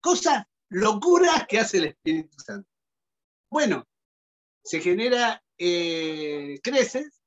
Cosas, 0.00 0.44
locuras 0.70 1.46
que 1.46 1.58
hace 1.58 1.76
el 1.76 1.84
Espíritu 1.86 2.38
Santo. 2.38 2.68
Bueno, 3.50 3.86
se 4.64 4.80
genera 4.80 5.42
eh, 5.58 6.58
creces 6.62 7.20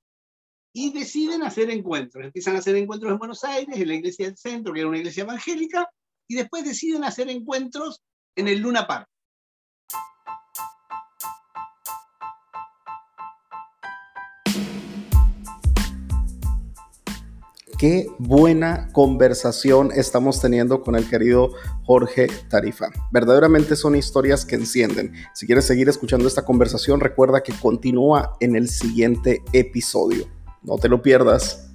y 0.73 0.91
deciden 0.91 1.43
hacer 1.43 1.69
encuentros. 1.69 2.25
Empiezan 2.25 2.55
a 2.55 2.59
hacer 2.59 2.75
encuentros 2.77 3.11
en 3.11 3.19
Buenos 3.19 3.43
Aires, 3.43 3.77
en 3.77 3.87
la 3.87 3.93
iglesia 3.93 4.25
del 4.25 4.37
centro, 4.37 4.73
que 4.73 4.79
era 4.79 4.89
una 4.89 4.97
iglesia 4.97 5.23
evangélica, 5.23 5.87
y 6.27 6.33
después 6.33 6.63
deciden 6.63 7.03
hacer 7.03 7.29
encuentros 7.29 8.01
en 8.35 8.47
el 8.47 8.57
Luna 8.57 8.87
Park. 8.87 9.07
Qué 17.83 18.07
buena 18.17 18.87
conversación 18.93 19.91
estamos 19.93 20.39
teniendo 20.39 20.81
con 20.83 20.95
el 20.95 21.09
querido 21.09 21.49
Jorge 21.83 22.27
Tarifa. 22.49 22.87
Verdaderamente 23.11 23.75
son 23.75 23.97
historias 23.97 24.45
que 24.45 24.55
encienden. 24.55 25.11
Si 25.33 25.45
quieres 25.45 25.65
seguir 25.65 25.89
escuchando 25.89 26.25
esta 26.25 26.45
conversación, 26.45 27.01
recuerda 27.01 27.43
que 27.43 27.51
continúa 27.51 28.37
en 28.39 28.55
el 28.55 28.69
siguiente 28.69 29.41
episodio. 29.51 30.29
No 30.61 30.77
te 30.77 30.87
lo 30.87 31.01
pierdas. 31.01 31.72